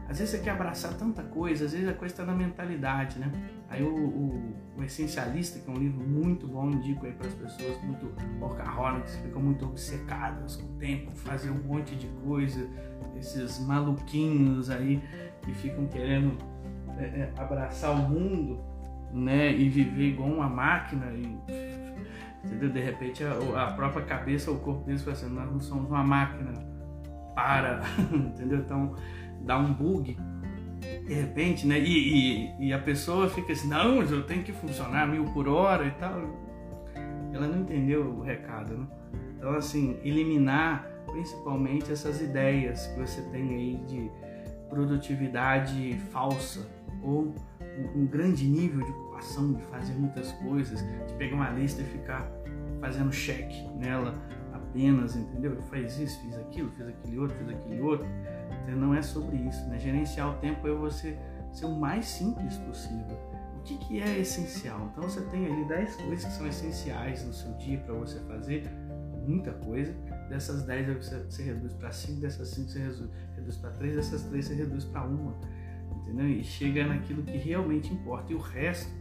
Às 0.07 0.19
vezes 0.19 0.35
você 0.35 0.43
quer 0.43 0.51
abraçar 0.51 0.93
tanta 0.95 1.23
coisa, 1.23 1.65
às 1.65 1.71
vezes 1.71 1.87
a 1.87 1.93
coisa 1.93 2.13
está 2.13 2.25
na 2.25 2.33
mentalidade, 2.33 3.19
né? 3.19 3.31
Aí 3.69 3.83
o, 3.83 3.93
o, 3.93 4.55
o, 4.77 4.83
Essencialista, 4.83 5.59
que 5.59 5.69
é 5.69 5.73
um 5.73 5.77
livro 5.77 6.03
muito 6.03 6.47
bom, 6.47 6.71
indico 6.71 7.05
aí 7.05 7.11
para 7.11 7.27
as 7.27 7.33
pessoas 7.33 7.79
muito 7.83 8.11
workaholics, 8.39 9.15
que 9.15 9.23
ficam 9.23 9.41
muito 9.41 9.65
obcecadas 9.65 10.55
com 10.55 10.65
o 10.65 10.77
tempo, 10.77 11.11
fazer 11.11 11.51
um 11.51 11.61
monte 11.61 11.95
de 11.95 12.07
coisa, 12.23 12.67
esses 13.19 13.59
maluquinhos 13.59 14.71
aí 14.71 14.99
que 15.43 15.53
ficam 15.53 15.85
querendo 15.87 16.35
é, 16.97 17.03
é, 17.03 17.33
abraçar 17.37 17.91
o 17.91 18.09
mundo, 18.09 18.59
né? 19.11 19.51
E 19.53 19.69
viver 19.69 20.09
igual 20.09 20.29
uma 20.29 20.49
máquina 20.49 21.07
e 21.11 21.37
entendeu? 22.43 22.69
De 22.69 22.79
repente 22.79 23.23
a, 23.23 23.63
a 23.63 23.71
própria 23.73 24.05
cabeça, 24.05 24.51
o 24.51 24.59
corpo 24.59 24.85
deles 24.85 25.03
fala 25.03 25.15
assim, 25.15 25.29
nós 25.29 25.51
não 25.51 25.59
somos 25.59 25.89
uma 25.89 26.03
máquina, 26.03 26.53
para, 27.35 27.81
entendeu? 28.11 28.59
Então 28.59 28.95
dá 29.41 29.57
um 29.57 29.73
bug 29.73 30.17
de 31.05 31.13
repente, 31.13 31.67
né? 31.67 31.79
E, 31.79 32.53
e, 32.57 32.67
e, 32.67 32.73
a 32.73 32.79
pessoa 32.79 33.29
fica 33.29 33.51
assim, 33.51 33.67
não, 33.67 34.01
eu 34.01 34.23
tenho 34.23 34.43
que 34.43 34.53
funcionar 34.53 35.07
mil 35.07 35.25
por 35.25 35.47
hora 35.47 35.85
e 35.85 35.91
tal. 35.91 36.21
Ela 37.33 37.47
não 37.47 37.61
entendeu 37.61 38.05
o 38.05 38.21
recado, 38.21 38.77
né? 38.77 38.87
Então, 39.37 39.55
assim, 39.55 39.97
eliminar 40.03 40.85
principalmente 41.07 41.91
essas 41.91 42.21
ideias 42.21 42.87
que 42.87 42.99
você 42.99 43.21
tem 43.29 43.49
aí 43.49 43.75
de 43.87 44.11
produtividade 44.69 45.97
falsa 46.11 46.69
ou 47.01 47.33
um, 47.77 48.01
um 48.01 48.07
grande 48.07 48.47
nível 48.47 48.83
de 48.83 48.91
ocupação, 48.91 49.53
de 49.53 49.61
fazer 49.63 49.93
muitas 49.93 50.31
coisas, 50.33 50.79
de 51.07 51.13
pegar 51.17 51.35
uma 51.35 51.49
lista 51.51 51.81
e 51.81 51.85
ficar 51.85 52.29
fazendo 52.79 53.11
cheque 53.11 53.67
nela 53.77 54.13
apenas, 54.53 55.15
entendeu? 55.15 55.53
Eu 55.53 55.61
fiz 55.63 55.99
isso, 55.99 56.19
fiz 56.21 56.37
aquilo, 56.37 56.71
fiz 56.71 56.87
aquele 56.87 57.19
outro, 57.19 57.37
fiz 57.37 57.49
aquele 57.49 57.81
outro 57.81 58.07
então, 58.69 58.75
não 58.75 58.93
é 58.93 59.01
sobre 59.01 59.37
isso, 59.37 59.67
né? 59.67 59.79
Gerenciar 59.79 60.29
o 60.29 60.39
tempo 60.39 60.67
é 60.67 60.71
você 60.71 61.17
ser 61.51 61.65
o 61.65 61.75
mais 61.75 62.05
simples 62.05 62.57
possível. 62.57 63.17
O 63.57 63.61
que, 63.63 63.77
que 63.77 64.01
é 64.01 64.19
essencial? 64.19 64.89
Então 64.91 65.03
você 65.03 65.21
tem 65.25 65.45
ali 65.45 65.67
10 65.67 65.95
coisas 65.95 66.25
que 66.25 66.31
são 66.31 66.47
essenciais 66.47 67.25
no 67.25 67.33
seu 67.33 67.51
dia 67.53 67.79
para 67.79 67.93
você 67.93 68.19
fazer 68.21 68.63
muita 69.25 69.51
coisa. 69.51 69.93
Dessas 70.29 70.63
10 70.63 70.97
você, 70.97 71.23
você 71.23 71.43
reduz 71.43 71.73
para 71.73 71.91
5, 71.91 72.21
dessas 72.21 72.49
5 72.49 72.69
você 72.69 73.09
reduz, 73.35 73.57
para 73.57 73.71
3, 73.71 73.95
dessas 73.95 74.23
3 74.23 74.45
você 74.45 74.53
reduz 74.53 74.85
para 74.85 75.05
1. 75.05 75.33
Entendeu? 76.09 76.27
E 76.27 76.43
chega 76.43 76.87
naquilo 76.87 77.21
que 77.21 77.37
realmente 77.37 77.93
importa. 77.93 78.33
E 78.33 78.35
o 78.35 78.39
resto, 78.39 78.91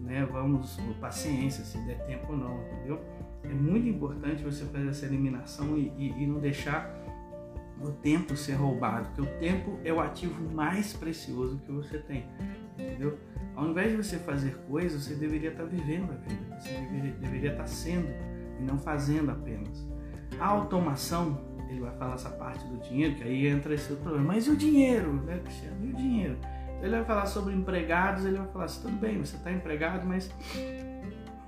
né, 0.00 0.26
vamos, 0.30 0.78
paciência, 1.00 1.64
se 1.64 1.78
der 1.86 2.04
tempo 2.06 2.32
ou 2.32 2.38
não, 2.38 2.62
entendeu? 2.66 3.00
É 3.42 3.52
muito 3.54 3.88
importante 3.88 4.44
você 4.44 4.64
fazer 4.66 4.88
essa 4.88 5.06
eliminação 5.06 5.76
e, 5.76 5.92
e, 5.96 6.22
e 6.22 6.26
não 6.26 6.38
deixar 6.38 7.02
o 7.80 7.90
tempo 7.90 8.36
ser 8.36 8.52
roubado, 8.52 9.08
porque 9.08 9.22
o 9.22 9.38
tempo 9.40 9.78
é 9.84 9.92
o 9.92 10.00
ativo 10.00 10.54
mais 10.54 10.92
precioso 10.92 11.58
que 11.64 11.72
você 11.72 11.98
tem, 11.98 12.26
entendeu? 12.78 13.18
Ao 13.56 13.68
invés 13.68 13.90
de 13.90 13.96
você 13.96 14.18
fazer 14.18 14.56
coisas, 14.68 15.02
você 15.02 15.14
deveria 15.14 15.50
estar 15.50 15.64
vivendo 15.64 16.12
a 16.12 16.14
vida, 16.14 16.60
você 16.60 16.70
deveria, 16.70 17.12
deveria 17.12 17.50
estar 17.52 17.66
sendo 17.66 18.06
e 18.60 18.62
não 18.62 18.78
fazendo 18.78 19.30
apenas. 19.30 19.84
A 20.38 20.46
automação, 20.46 21.38
ele 21.68 21.80
vai 21.80 21.92
falar 21.92 22.14
essa 22.14 22.30
parte 22.30 22.64
do 22.66 22.78
dinheiro, 22.78 23.14
que 23.14 23.24
aí 23.24 23.46
entra 23.46 23.74
esse 23.74 23.90
outro 23.90 24.04
problema. 24.04 24.34
Mas 24.34 24.46
e 24.46 24.50
o 24.50 24.56
dinheiro, 24.56 25.12
né, 25.12 25.38
Cristiano? 25.42 25.76
E 25.84 25.90
o 25.90 25.94
dinheiro? 25.94 26.36
Ele 26.82 26.90
vai 26.90 27.04
falar 27.04 27.26
sobre 27.26 27.54
empregados, 27.54 28.24
ele 28.24 28.38
vai 28.38 28.48
falar 28.48 28.64
assim, 28.64 28.82
tudo 28.82 28.96
bem, 28.96 29.18
você 29.18 29.36
está 29.36 29.52
empregado, 29.52 30.06
mas 30.06 30.30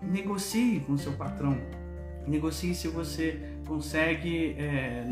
negocie 0.01 0.81
com 0.81 0.97
seu 0.97 1.13
patrão. 1.13 1.57
Negocie 2.27 2.75
se 2.75 2.89
você 2.89 3.59
consegue 3.67 4.55
é, 4.59 5.05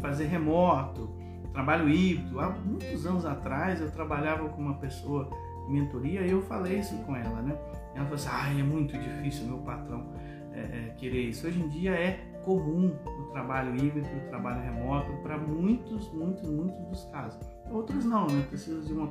fazer 0.00 0.26
remoto, 0.26 1.10
trabalho 1.52 1.88
híbrido. 1.88 2.40
Há 2.40 2.50
muitos 2.50 3.06
anos 3.06 3.24
atrás 3.24 3.80
eu 3.80 3.90
trabalhava 3.90 4.48
com 4.48 4.60
uma 4.60 4.74
pessoa 4.74 5.30
em 5.68 5.72
mentoria 5.72 6.22
e 6.22 6.30
eu 6.30 6.42
falei 6.42 6.78
isso 6.80 6.96
com 6.98 7.16
ela, 7.16 7.40
né? 7.42 7.56
Ela 7.94 8.04
falou 8.04 8.14
assim: 8.14 8.28
ah, 8.30 8.60
é 8.60 8.62
muito 8.62 8.96
difícil 8.98 9.46
meu 9.46 9.58
patrão 9.58 10.12
é, 10.52 10.60
é, 10.60 10.94
querer 10.98 11.22
isso. 11.22 11.46
Hoje 11.46 11.60
em 11.60 11.68
dia 11.68 11.92
é 11.92 12.33
comum 12.44 12.94
o 13.06 13.22
trabalho 13.32 13.74
híbrido, 13.76 14.08
o 14.08 14.28
trabalho 14.28 14.62
remoto 14.62 15.10
para 15.22 15.36
muitos, 15.38 16.12
muitos, 16.12 16.48
muitos 16.48 16.84
dos 16.86 17.04
casos. 17.06 17.40
Outros 17.70 18.04
não, 18.04 18.26
né? 18.26 18.44
Precisa 18.48 18.80
de 18.82 18.92
uma, 18.92 19.10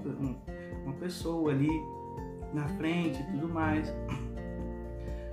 uma 0.84 0.94
pessoa 0.94 1.52
ali 1.52 1.70
na 2.54 2.68
frente 2.70 3.22
e 3.22 3.26
tudo 3.32 3.50
mais. 3.50 3.94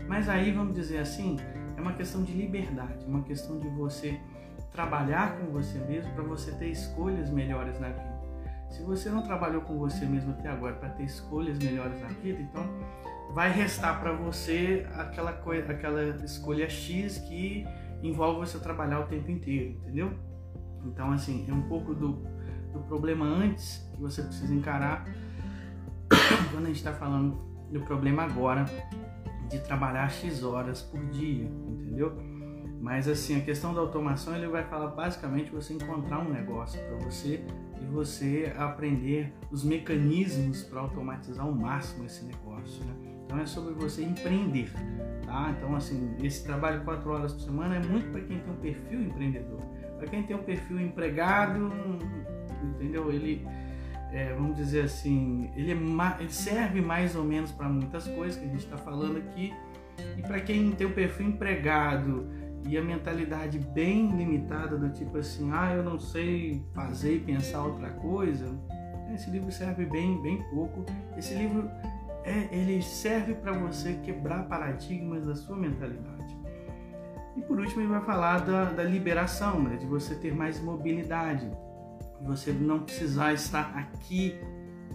Mas 0.08 0.28
aí, 0.28 0.50
vamos 0.50 0.74
dizer 0.74 0.98
assim, 0.98 1.36
é 1.76 1.80
uma 1.80 1.92
questão 1.92 2.22
de 2.22 2.32
liberdade, 2.32 3.04
uma 3.06 3.22
questão 3.22 3.58
de 3.58 3.68
você 3.68 4.18
trabalhar 4.72 5.38
com 5.38 5.52
você 5.52 5.78
mesmo 5.78 6.12
para 6.14 6.22
você 6.22 6.52
ter 6.52 6.68
escolhas 6.68 7.30
melhores 7.30 7.78
na 7.78 7.88
vida. 7.88 8.20
Se 8.68 8.82
você 8.82 9.10
não 9.10 9.22
trabalhou 9.22 9.62
com 9.62 9.78
você 9.78 10.06
mesmo 10.06 10.32
até 10.32 10.48
agora 10.48 10.74
para 10.76 10.90
ter 10.90 11.04
escolhas 11.04 11.58
melhores 11.58 12.00
na 12.00 12.08
vida, 12.08 12.40
então 12.40 12.64
vai 13.32 13.50
restar 13.50 14.00
para 14.00 14.12
você 14.12 14.86
aquela 14.94 15.30
aquela 15.30 16.02
escolha 16.24 16.68
X 16.68 17.18
que 17.18 17.66
envolve 18.02 18.40
você 18.40 18.58
trabalhar 18.58 19.00
o 19.00 19.06
tempo 19.06 19.30
inteiro, 19.30 19.70
entendeu? 19.70 20.12
Então 20.84 21.12
assim, 21.12 21.46
é 21.48 21.52
um 21.52 21.62
pouco 21.62 21.94
do, 21.94 22.12
do 22.72 22.80
problema 22.86 23.24
antes 23.24 23.88
que 23.94 24.00
você 24.00 24.22
precisa 24.22 24.54
encarar 24.54 25.04
quando 26.50 26.64
a 26.64 26.68
gente 26.68 26.76
está 26.76 26.92
falando 26.92 27.36
do 27.70 27.80
problema 27.80 28.24
agora 28.24 28.64
de 29.48 29.58
trabalhar 29.60 30.08
X 30.08 30.42
horas 30.42 30.82
por 30.82 31.04
dia, 31.06 31.44
entendeu? 31.44 32.16
Mas 32.80 33.06
assim, 33.06 33.36
a 33.36 33.40
questão 33.42 33.74
da 33.74 33.80
automação 33.80 34.34
ele 34.34 34.48
vai 34.48 34.64
falar 34.64 34.88
basicamente 34.88 35.50
você 35.50 35.74
encontrar 35.74 36.20
um 36.20 36.30
negócio 36.30 36.80
para 36.82 36.96
você 37.04 37.44
e 37.80 37.84
você 37.84 38.52
aprender 38.56 39.34
os 39.50 39.62
mecanismos 39.62 40.62
para 40.62 40.80
automatizar 40.80 41.44
ao 41.44 41.52
máximo 41.52 42.06
esse 42.06 42.24
negócio. 42.24 42.82
Né? 42.84 43.09
Então 43.30 43.40
é 43.40 43.46
sobre 43.46 43.72
você 43.74 44.02
empreender, 44.02 44.72
tá? 45.24 45.54
Então 45.56 45.76
assim, 45.76 46.16
esse 46.20 46.42
trabalho 46.42 46.82
quatro 46.82 47.10
horas 47.10 47.32
por 47.32 47.42
semana 47.42 47.76
é 47.76 47.78
muito 47.78 48.10
para 48.10 48.22
quem 48.22 48.40
tem 48.40 48.52
um 48.52 48.56
perfil 48.56 49.02
empreendedor. 49.02 49.60
Para 49.98 50.08
quem 50.08 50.24
tem 50.24 50.34
um 50.34 50.42
perfil 50.42 50.80
empregado, 50.80 51.72
entendeu? 52.60 53.08
Ele 53.12 53.46
é, 54.10 54.34
vamos 54.34 54.56
dizer 54.56 54.86
assim, 54.86 55.48
ele, 55.54 55.70
é, 55.70 55.76
ele 56.18 56.32
serve 56.32 56.80
mais 56.80 57.14
ou 57.14 57.22
menos 57.22 57.52
para 57.52 57.68
muitas 57.68 58.08
coisas 58.08 58.36
que 58.36 58.44
a 58.44 58.48
gente 58.48 58.64
está 58.64 58.76
falando 58.76 59.18
aqui 59.18 59.54
E 60.18 60.22
para 60.22 60.40
quem 60.40 60.72
tem 60.72 60.84
o 60.84 60.90
perfil 60.90 61.28
empregado 61.28 62.26
e 62.66 62.76
a 62.76 62.82
mentalidade 62.82 63.60
bem 63.60 64.10
limitada 64.16 64.76
do 64.76 64.90
tipo 64.90 65.18
assim, 65.18 65.50
ah, 65.52 65.72
eu 65.72 65.84
não 65.84 66.00
sei 66.00 66.64
fazer 66.74 67.14
e 67.14 67.20
pensar 67.20 67.62
outra 67.62 67.90
coisa, 67.90 68.52
esse 69.14 69.30
livro 69.30 69.50
serve 69.50 69.84
bem, 69.86 70.20
bem 70.20 70.42
pouco. 70.50 70.84
Esse 71.16 71.34
livro 71.34 71.70
é, 72.24 72.48
ele 72.52 72.82
serve 72.82 73.34
para 73.34 73.52
você 73.52 73.94
quebrar 73.94 74.44
paradigmas 74.48 75.26
da 75.26 75.34
sua 75.34 75.56
mentalidade. 75.56 76.38
E 77.36 77.40
por 77.42 77.58
último, 77.58 77.82
ele 77.82 77.88
vai 77.88 78.02
falar 78.02 78.40
da, 78.40 78.64
da 78.64 78.82
liberação, 78.82 79.62
né? 79.62 79.76
de 79.76 79.86
você 79.86 80.14
ter 80.14 80.34
mais 80.34 80.60
mobilidade, 80.60 81.48
de 82.20 82.26
você 82.26 82.52
não 82.52 82.80
precisar 82.80 83.32
estar 83.32 83.72
aqui 83.76 84.38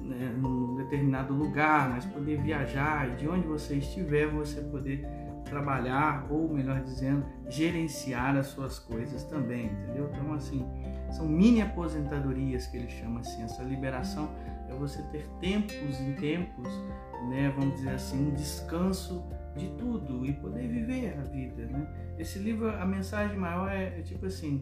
né, 0.01 0.35
num 0.37 0.75
determinado 0.75 1.33
lugar, 1.33 1.89
mas 1.89 2.05
poder 2.05 2.39
viajar 2.41 3.09
e 3.09 3.15
de 3.15 3.27
onde 3.27 3.47
você 3.47 3.75
estiver, 3.75 4.27
você 4.27 4.61
poder 4.61 5.07
trabalhar 5.45 6.27
ou, 6.29 6.51
melhor 6.51 6.81
dizendo, 6.81 7.25
gerenciar 7.47 8.35
as 8.35 8.47
suas 8.47 8.79
coisas 8.79 9.23
também, 9.23 9.67
entendeu? 9.67 10.09
Então, 10.11 10.33
assim, 10.33 10.65
são 11.11 11.27
mini 11.27 11.61
aposentadorias 11.61 12.67
que 12.67 12.77
ele 12.77 12.89
chama 12.89 13.21
assim, 13.21 13.43
essa 13.43 13.63
liberação 13.63 14.29
é 14.75 14.79
você 14.79 15.01
ter 15.03 15.27
tempos 15.39 15.99
em 15.99 16.13
tempos, 16.13 16.67
né, 17.29 17.53
vamos 17.57 17.75
dizer 17.75 17.91
assim, 17.91 18.27
um 18.27 18.35
descanso 18.35 19.23
de 19.55 19.67
tudo 19.77 20.25
e 20.25 20.33
poder 20.33 20.67
viver 20.67 21.17
a 21.17 21.21
vida, 21.23 21.65
né? 21.65 21.87
Esse 22.19 22.39
livro, 22.39 22.69
a 22.69 22.85
mensagem 22.85 23.37
maior 23.37 23.71
é, 23.71 23.99
é 23.99 24.01
tipo 24.01 24.25
assim, 24.25 24.61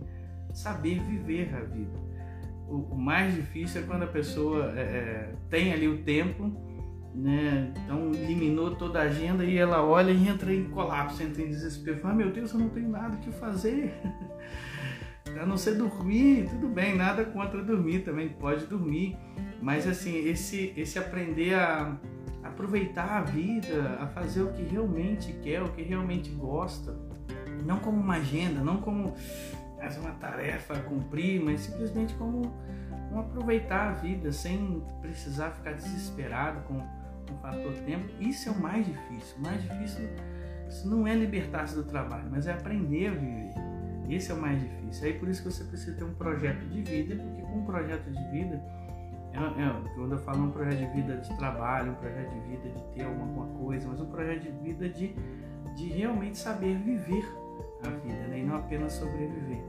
saber 0.54 1.00
viver 1.02 1.54
a 1.56 1.62
vida. 1.62 1.98
O, 2.68 2.94
o, 2.94 2.98
mais 2.98 3.34
difícil 3.34 3.82
é 3.82 3.84
quando 3.86 4.04
a 4.04 4.08
pessoa 4.08 4.72
é, 4.78 4.82
é, 4.82 5.36
tem 5.50 5.74
ali 5.74 5.88
o 5.88 6.04
tempo, 6.04 6.52
né? 7.14 7.74
Então 7.84 8.12
eliminou 8.14 8.76
toda 8.76 9.00
a 9.00 9.04
agenda 9.04 9.44
e 9.44 9.58
ela 9.58 9.84
olha 9.84 10.12
e 10.12 10.28
entra 10.28 10.54
em 10.54 10.66
colapso, 10.66 11.22
entra 11.24 11.42
em 11.42 11.50
desespero. 11.50 12.02
Ah, 12.04 12.14
meu 12.14 12.32
Deus, 12.32 12.54
eu 12.54 12.60
não 12.60 12.70
tenho 12.70 12.90
nada 12.90 13.18
que 13.18 13.32
fazer. 13.32 13.94
a 15.40 15.46
não 15.46 15.58
ser 15.58 15.76
dormir, 15.76 16.48
tudo 16.50 16.68
bem, 16.68 16.96
nada 16.96 17.26
contra 17.26 17.64
dormir, 17.64 18.00
também 18.00 18.30
pode 18.30 18.66
dormir, 18.66 19.18
mas 19.62 19.88
assim, 19.88 20.28
esse, 20.28 20.74
esse 20.76 21.00
aprender 21.00 21.56
a 21.56 21.98
aproveitar 22.44 23.18
a 23.18 23.22
vida, 23.22 23.98
a 24.00 24.08
fazer 24.08 24.44
o 24.44 24.52
que 24.52 24.62
realmente 24.64 25.34
quer, 25.42 25.64
o 25.64 25.70
que 25.70 25.82
realmente 25.82 26.30
gosta, 26.32 26.96
não 27.66 27.80
como 27.80 28.00
uma 28.00 28.16
agenda, 28.16 28.62
não 28.62 28.78
como 28.78 29.14
uma 30.00 30.12
tarefa 30.12 30.76
a 30.76 30.80
cumprir, 30.80 31.42
mas 31.44 31.62
simplesmente 31.62 32.14
como 32.16 32.54
um 33.12 33.20
aproveitar 33.20 33.90
a 33.90 33.92
vida 33.92 34.32
sem 34.32 34.82
precisar 35.02 35.52
ficar 35.52 35.74
desesperado 35.74 36.62
com 36.62 36.78
o 36.78 37.38
fator 37.42 37.74
tempo. 37.86 38.06
Isso 38.20 38.50
é 38.50 38.52
o 38.52 38.60
mais 38.60 38.86
difícil. 38.86 39.38
O 39.38 39.42
mais 39.42 39.62
difícil 39.62 40.10
não 40.86 41.06
é 41.08 41.14
libertar-se 41.16 41.76
do 41.76 41.84
trabalho, 41.84 42.28
mas 42.32 42.48
é 42.48 42.54
aprender 42.54 43.08
a 43.08 43.12
viver. 43.12 43.73
Esse 44.10 44.32
é 44.32 44.34
o 44.34 44.38
mais 44.38 44.60
difícil. 44.60 45.08
Aí 45.08 45.14
por 45.14 45.30
isso 45.30 45.44
que 45.44 45.52
você 45.52 45.64
precisa 45.64 45.96
ter 45.96 46.04
um 46.04 46.14
projeto 46.14 46.66
de 46.66 46.82
vida, 46.82 47.16
porque 47.16 47.42
com 47.42 47.60
um 47.60 47.66
projeto 47.66 48.10
de 48.10 48.32
vida, 48.32 48.62
é, 49.34 49.38
é, 49.38 49.96
quando 49.96 50.12
eu 50.12 50.18
falo 50.20 50.46
um 50.46 50.52
projeto 50.52 50.80
de 50.80 51.02
vida 51.02 51.18
de 51.18 51.38
trabalho, 51.38 51.92
um 51.92 51.96
projeto 51.96 52.30
de 52.30 52.40
vida 52.42 52.70
de 52.70 52.84
ter 52.94 53.04
alguma 53.04 53.48
coisa, 53.58 53.88
mas 53.88 54.00
um 54.00 54.06
projeto 54.06 54.42
de 54.42 54.52
vida 54.52 54.90
de, 54.90 55.16
de 55.76 55.88
realmente 55.90 56.38
saber 56.38 56.78
viver 56.78 57.26
a 57.86 57.90
vida, 57.90 58.28
né? 58.28 58.40
e 58.40 58.44
não 58.44 58.58
apenas 58.58 58.94
sobreviver. 58.94 59.62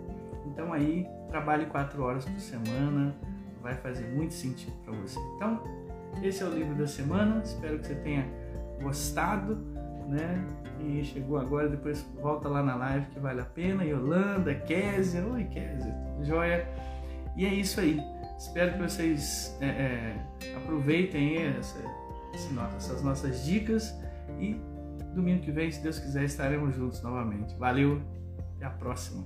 Então 0.47 0.73
aí, 0.73 1.07
trabalhe 1.29 1.67
quatro 1.67 2.03
horas 2.03 2.25
por 2.25 2.39
semana, 2.39 3.15
vai 3.63 3.75
fazer 3.75 4.07
muito 4.15 4.35
sentido 4.35 4.75
para 4.85 4.93
você. 4.95 5.19
Então, 5.37 5.63
esse 6.23 6.43
é 6.43 6.47
o 6.47 6.51
livro 6.51 6.75
da 6.75 6.87
semana, 6.87 7.43
espero 7.43 7.79
que 7.79 7.87
você 7.87 7.95
tenha 7.95 8.27
gostado 8.83 9.74
né? 10.09 10.45
E 10.81 11.05
chegou 11.05 11.39
agora, 11.39 11.69
depois 11.69 12.03
volta 12.21 12.49
lá 12.49 12.63
na 12.63 12.75
live 12.75 13.07
que 13.07 13.21
vale 13.21 13.41
a 13.41 13.45
pena. 13.45 13.85
Yolanda, 13.85 14.55
Kézia, 14.55 15.25
oi 15.27 15.45
Kézia, 15.45 15.95
joia. 16.23 16.69
E 17.37 17.47
é 17.47 17.53
isso 17.53 17.81
aí. 17.81 18.01
Espero 18.39 18.73
que 18.75 18.83
vocês 18.83 19.57
é, 19.61 19.67
é, 19.67 20.17
aproveitem 20.57 21.39
essa, 21.43 21.79
essas 22.77 23.03
nossas 23.03 23.45
dicas 23.45 23.95
e 24.39 24.61
domingo 25.15 25.43
que 25.43 25.53
vem, 25.53 25.71
se 25.71 25.81
Deus 25.81 25.99
quiser, 25.99 26.25
estaremos 26.25 26.75
juntos 26.75 27.01
novamente. 27.03 27.55
Valeu, 27.57 28.03
até 28.57 28.67
a 28.67 28.71
próxima. 28.71 29.25